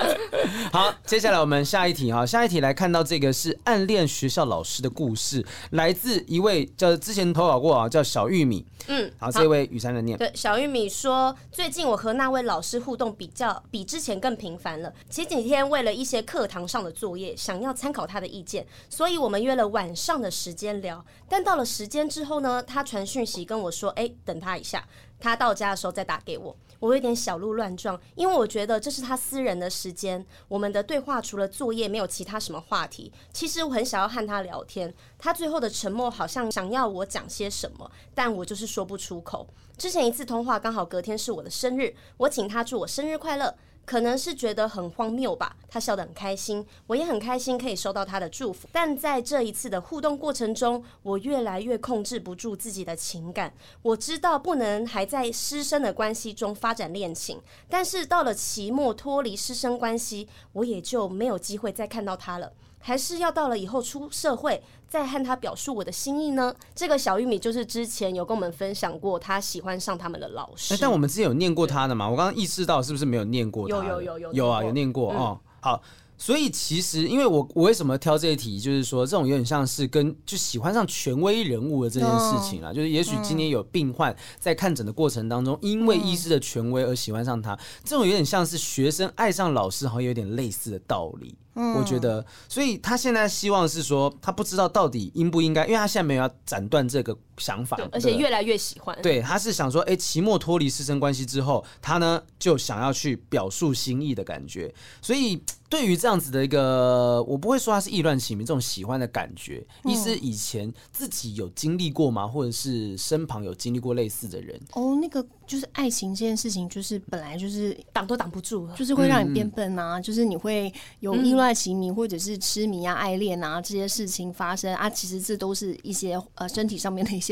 [0.70, 8.66] 好，接下来我们下一题哈，下一题来看到这个是暗恋学校老师的故事，来自一位叫之前投稿过啊，叫小玉米。
[8.88, 9.30] 嗯，好。
[9.40, 14.92] 这位雨山的念，对，小玉米说，最近我和那位老师互动比较比之前更频繁了。
[15.08, 21.04] 前几天为了一些课堂上的作业，想要参考他的意见，所以我们约了晚上的时间聊。
[21.28, 24.86] 但到了时间之后呢，他传讯息跟我说：“哎，等他一下，
[25.18, 30.24] 他到家的时候再打给我。”我有点小鹿乱撞，因为我觉得这是他私人的时间。
[30.48, 33.12] 我们的对话除了作业，没有其他什么话题。
[33.32, 39.46] 其实我很想要和他聊天，他最后的沉默好像想要我讲些什么，但我就是说不出口。
[39.76, 43.54] 之前一次通话刚好隔天是我的生日，我请他祝我生日快乐。
[43.88, 48.68] 可能是觉得很荒谬吧，他笑得很开心，我也很开心可以收到他的祝福。
[48.70, 53.50] 但在这一次的互动过程中，我越来越控制不住自己的情感。
[53.80, 62.52] 我知道不能还在师生的关系中发展恋情，但是到了期末脱离师生关系，我也就没有机会再看到他了。
[62.78, 66.54] 还是要到了以后出社会再和他表述我的心意呢？
[66.74, 70.74] 这个小玉米就是之前有跟我们分享过，他喜欢上他们的老师。
[70.74, 72.08] 欸、但我们之前有念过他的嘛？
[72.08, 73.76] 我刚刚意识到是不是没有念过他？
[73.76, 75.38] 有有有有有啊，有念过哦。
[75.60, 75.82] 好。
[76.20, 91.38] 所以其实，因为我我为什么挑这一题，就是说这种有点像是跟就喜欢上权威人物的这件事情啊，就是也许今天有病患在看诊的过程当中，因为医师的权威而喜欢上他，这种有点像是学生爱上老师，好像有点类似的道理。
[91.76, 98.96] 我觉得，所以他现在希望是说，他不知道到底应不应该，因为他现在没有要斩断这个想法，而且越来越喜欢。
[99.02, 105.42] 对，他是想说，哎，期末脱离师生关系之后，他呢就想要去表述心意的感觉，所以。
[105.70, 112.26] 对于这样子的一个，我不会说他是意乱情迷，这种喜欢的感觉，意思以前自己有经历过吗？
[112.26, 114.58] 或者是身旁有经历过类似的人？
[114.72, 124.88] 哦，那个就是爱情这件事情，就是本来就是挡都挡不住，就是会让你变笨啊，嗯、就是你会有意乱情迷或者是痴迷啊、爱恋啊这些事情发生啊。
[124.88, 127.27] 其实这都是一些呃身体上面的一些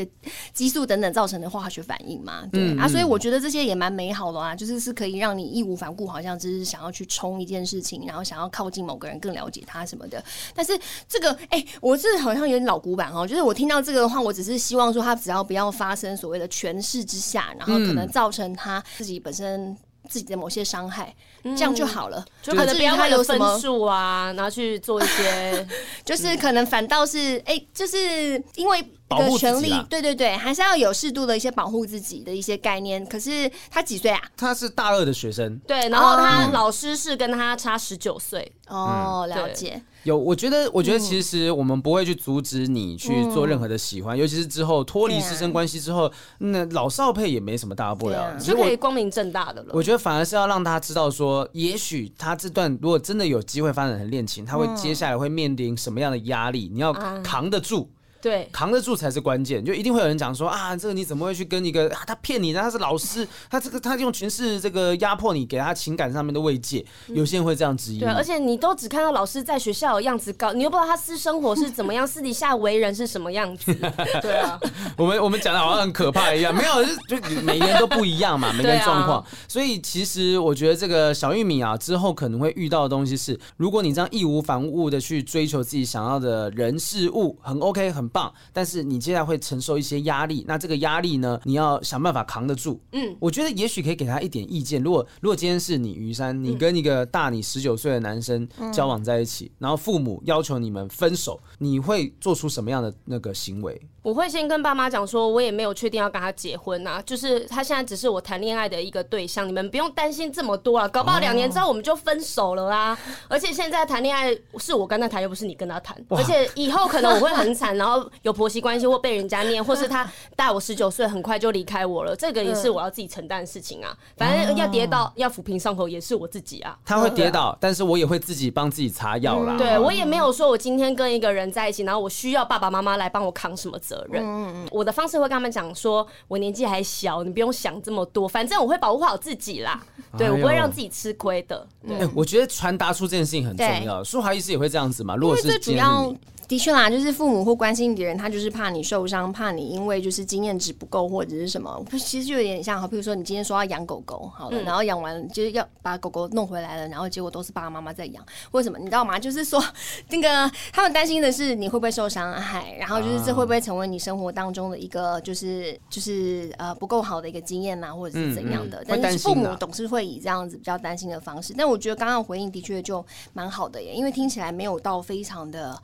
[0.53, 2.47] 激素等等造成的化学反应嘛。
[2.53, 8.27] 对、嗯、啊，所以我觉得这些也蛮美好的啊，就是是可以让你义无反顾，好像只是想要去冲一件事情，然后。
[8.27, 10.21] 想要靠近某个人，更了解他什么的，
[10.53, 10.77] 但是
[11.09, 13.25] 这个，哎、欸，我是好像有点老古板哦。
[13.25, 19.77] 就是我听到这个的话，我只是希望说，他只要不要发生所谓的权势之下，然后可能造成他自己本身
[20.09, 22.25] 自己的某些伤害，嗯、这样就好了。
[22.43, 25.69] 就可能不要有分数啊，然后去做一些，
[26.05, 28.85] 就是可能反倒是，哎、欸，就是因为。
[29.09, 33.05] 的权利，对对对，还是要有适度的一些保护自己的一些概念。
[33.07, 34.21] 可是他几岁啊？
[34.37, 35.59] 他是大二的学生。
[35.67, 38.51] 对，然后他老师是跟他差十九岁。
[38.69, 39.81] 哦，了解。
[40.03, 49.71] 有，我觉得，我觉得其实我们不会去阻止你去做任何的喜欢，尤其是之后脱离师生关系之后，那老少配也没什么大不了，就可以光明正大的了。
[49.73, 56.93] 我觉得反而是要让他知道说，也许他这段如果真的有机会发展成恋情，他会接下来会面临什么样的压力，你要
[57.23, 57.91] 扛得住。
[58.27, 68.01] 对，扛得住才是关键，就一定会有人讲说啊，这个你怎么会去跟一个啊，他骗你，他是老师， 他这个他用权势这个压迫你，给他情感上面的慰藉，有些人会这样质疑。
[68.01, 73.73] 对，而且你都只看到老师在学校的样子高，你又不知道他私生活是怎么样，私底下为人是什么样子。
[74.21, 74.59] 对啊，
[74.99, 79.25] 我们我们讲的好像很可怕一样，没有，就就每个人都不一样嘛，每个人状况。
[79.47, 88.11] 所以其实我觉得这个小玉米啊，之后可能会遇到的东西是，如果你这样义无反顾的去追求自己想要的人事物，很 OK，很。
[88.17, 92.81] 棒，但是你接下来会承受一些压力，那这个压力呢，你要想办法扛得住。
[92.93, 94.83] 嗯，我觉得也许可以给他一点意见。
[94.83, 103.79] 如果如果今天是你于山，你跟一个大你十九岁的男生交往在一起，然后父母要求你们分手，你会做出什么样的那个行为？
[104.03, 112.97] 我会先跟爸妈讲说，我也没有确定要跟他结婚呐，就是他现在只是我谈恋爱的一个对象，你们不用担心这么多啊，搞不好两年之后我们就分手了啊。
[113.29, 123.97] 而且现在谈恋爱是我跟他谈，又不是你跟他谈，而且以后可能我会很惨， 然后有婆媳关系或被人家念，或是他大我十九岁，很快就离开我了，这个也是我要自己承担的事情啊。
[124.17, 126.77] 反正要跌倒要抚平伤口也是我自己啊。
[126.85, 129.57] 他会跌倒，但是我也会自己帮自己擦药啦。
[129.57, 134.23] 对，我也没有说我今天跟一个人在一起，然后我需要爸爸妈妈来帮我扛什么责任。
[134.25, 134.69] 嗯。
[134.71, 139.83] 我的方式会跟他们讲说，我年纪还小，你不用想这么多，反正我会保护好自己啦。
[140.17, 141.67] 对，我不会让自己吃亏的。
[141.89, 144.03] 哎，我觉得传达出这件事情很重要。
[144.03, 145.15] 舒华医师也会这样子嘛？
[145.17, 146.15] 如果是主要。
[146.49, 158.79] 的确啦，就是父母或关心你的人，他就是怕你受伤，怕你因为就是经验值不够或者是什么，其实就有点像，好，比如说你今天说要养狗狗，好了，然后养完就是要把狗狗弄回来了，然后结果都是爸爸妈妈在养，为什么？
[158.79, 159.19] 你知道吗？
[159.19, 159.63] 就是说
[160.11, 168.85] 那个他们担心的是你会不会受伤害，然后就是这会不会成为你生活当中的一个就是就是呃不够好的一个经验呐，或者是怎样的？
[168.87, 175.77] 但是父母总是会以这样子比较担心的方式，但我觉得刚刚回应的确就蛮好的耶，因为听起来没有到非常的。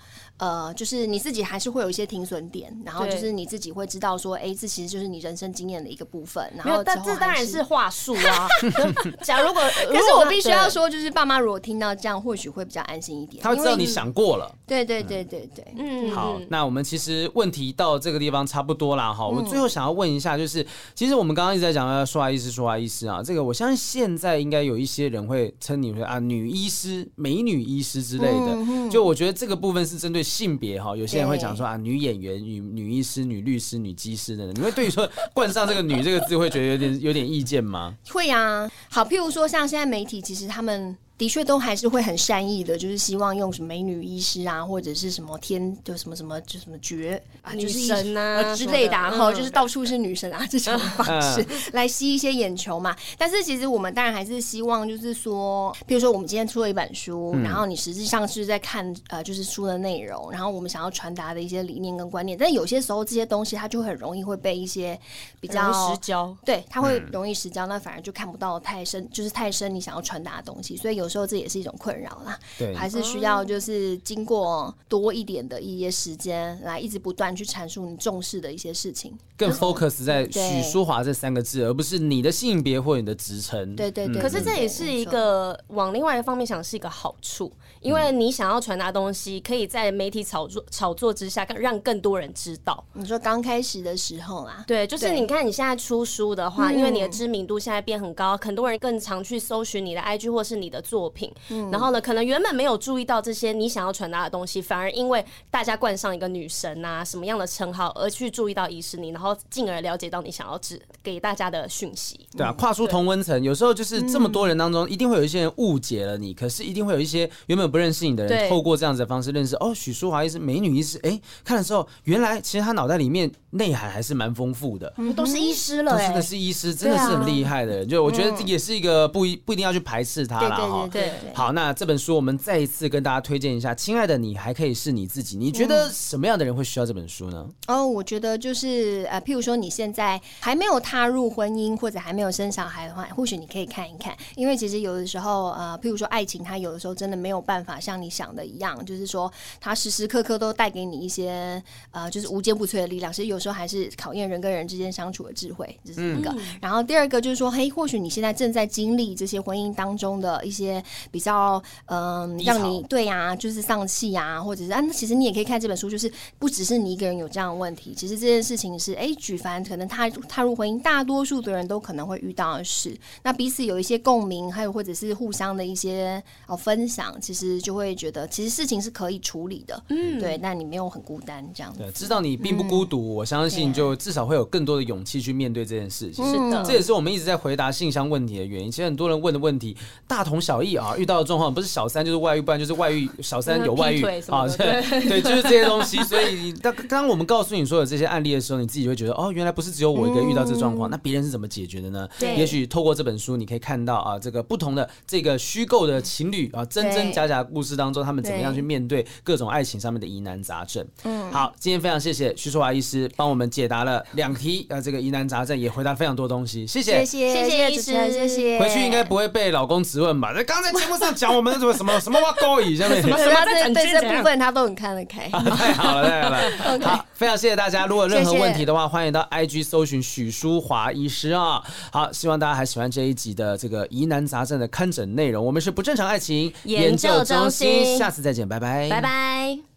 [0.42, 6.52] 呃，就是你自己还是会有一些停损点，然后就是你自己会知道说，哎，这其实就是你人生经验的一个部分。
[6.56, 8.48] 然后，但这当然是话术啊。
[9.22, 13.40] 假如果，可是我必须要说，就是爸妈如果听到这样，或许会比较安心一点。
[13.40, 14.52] 他会知道你想过了。
[14.66, 16.10] 对对对对对，嗯。
[16.10, 19.12] 好，那我们其实问题到这个地方差不多啦。
[19.12, 19.24] 哈。
[19.24, 28.90] 我最后想要问一下，就是其实我们刚刚一直在讲要说话医师，说话医师啊，这个我相信现在应该有一些人会称你为啊女医师、美女医师之类的。
[28.90, 30.20] 就我觉得这个部分是针对。
[30.32, 34.54] 性别哈，有些人会讲说啊，女演员、女女医师、女律师、女技师等等。
[34.54, 37.94] 你会 对于说冠上这个“女”这个字，会觉得有点有点意见吗？
[38.08, 38.70] 会啊。
[38.88, 40.96] 好，譬如说像现在媒体，其实他们。
[41.22, 52.96] 的确都还是会很善意的，就是希望用什么美女医师啊，或者是什么天就什么什么就什么绝啊，女神啊之类的，然后就是到处是女神啊 这种方式来吸一些眼球嘛。
[53.16, 62.36] 但是其实我们当然还是希望，就是说，比如说我们今天出了一本书，然后你实际上是在看呃，就是书的内容，然后我们想要传达的一些理念跟观念。
[62.36, 64.98] 但有些时候这些东西它就很容易会被一些
[65.38, 70.76] 比较失焦，对，它会容易失焦，那反而就看不到太深，就是太深你想要传达的东西。
[70.76, 71.11] 所以有。
[71.12, 83.76] 说这也是一种困扰啦，对，还是需要就是经过多一点的一些时间来一直不断去阐述你重视的一些事情，更 focus 在许淑华这三个字，而不是你的性别或你的职称。
[83.76, 92.82] 对对对，可是这也是一个往另外一个方面想是一个好处，因为你想要传达东西，可以在媒体炒作炒作之下，让更多人知道。
[92.94, 112.26] 你说刚开始的时候啊，对，就是你看你现在出书的话，因为你的知名度现在变很高，很多人更常去搜寻你的 IG 或是你的作品，嗯，然后呢，可能原本没有注意到这些你想要传达的东西，反而因为大家冠上一个女神啊什么样的称号，而去注意到医师你，然后进而了解到你想要指给大家的讯息。
[112.36, 130.88] 对啊，跨出同温层，有时候就是这么多人当中，一定会有一些人误解了你，可是一定会有一些原本不认识你的人，透过这样子的方式认识哦，许淑华医师，美女医师，哎，看的时候，原来其实她脑袋里面内涵还是蛮丰富的，嗯，都是医师了，真的是医师，真的是很厉害的人，就我觉得也是一个不一不一定要去排斥他了哈。
[130.90, 135.36] 对对对，好，那这本书我们再一次跟大家推荐一下，亲爱的，你还可以是你自己。
[135.36, 137.46] 你觉得什么样的人会需要这本书呢？
[137.68, 149.30] 哦，我觉得就是呃，譬如说你现在还没有踏入婚姻或者还没有生小孩的话，或许你可以看一看，因为其实有的时候呃，譬如说爱情，它有的时候真的没有办法像你想的一样，就是说
[149.60, 153.12] 它时时刻刻都带给你一些呃，就是无坚不摧的力量。
[153.12, 156.30] 其实有时候还是考验人跟人之间相处的智慧，这是一个。
[156.30, 172.96] 嗯、然后第二个就是说，嘿，或许你现在正在经历这些婚姻当中的一些比较嗯、呃，让你对呀、啊，就是丧气呀，或者是啊，那其实你也可以看这本书，就是不只是你一个人有这样的问题，其实这件事情是哎，举凡可能他踏入婚姻，大多数的人都可能会遇到的事。
[173.22, 179.82] 那彼此有一些共鸣，还有或者是互相的一些哦分享，其实就会觉得其实事情是可以处理的。
[179.88, 181.80] 嗯，对，那你没有很孤单这样子。
[181.80, 186.22] 对，知道你并不孤独，嗯、我相相信就至少会有更多的勇气去面对这件事情。
[186.24, 188.70] 是的，这也是我们一直在回答信箱问题的原因。
[188.70, 189.74] 其实很多人问的问题
[190.06, 195.96] 大同小异啊，遇到的状况不是小三就是外遇，不然就是外遇小三有外遇啊，对 对，就是这些东西。
[196.04, 202.06] 所以当当我们告诉你说有这些案例的时候，你自己会觉得哦，原来不是只有我一个遇到这状况，那别人是怎么解决的呢？
[202.18, 210.86] 对，也许透过这本书，你可以看到啊，这个不同的这个虚构的情侣啊，真真假假故事当中，他们怎么样去面对各种爱情上面的疑难杂症。
[211.04, 218.58] 嗯，好，今天非常谢谢徐淑华医师帮我们解答了两题呃，这个疑难杂症也回答非常多东西，谢谢，谢谢，谢谢医师，谢谢。
[218.58, 220.32] 回去应该不会被老公质问吧？
[220.34, 225.28] 那刚才节目上讲我们什么什么什么挖沟椅下面， 什么什么对对这部分他都很看得开。
[225.56, 226.80] 太好了，太好了。
[226.82, 227.86] 好，非常谢谢大家。
[227.86, 231.62] 如果任何问题的话，欢迎到 IG 搜寻许淑华医师啊。
[231.92, 235.46] 好，希望大家还喜欢这一集的这个疑难杂症的看诊内容。
[235.46, 239.71] 我们是不正常爱情研究中心，下次再见，拜拜，拜拜。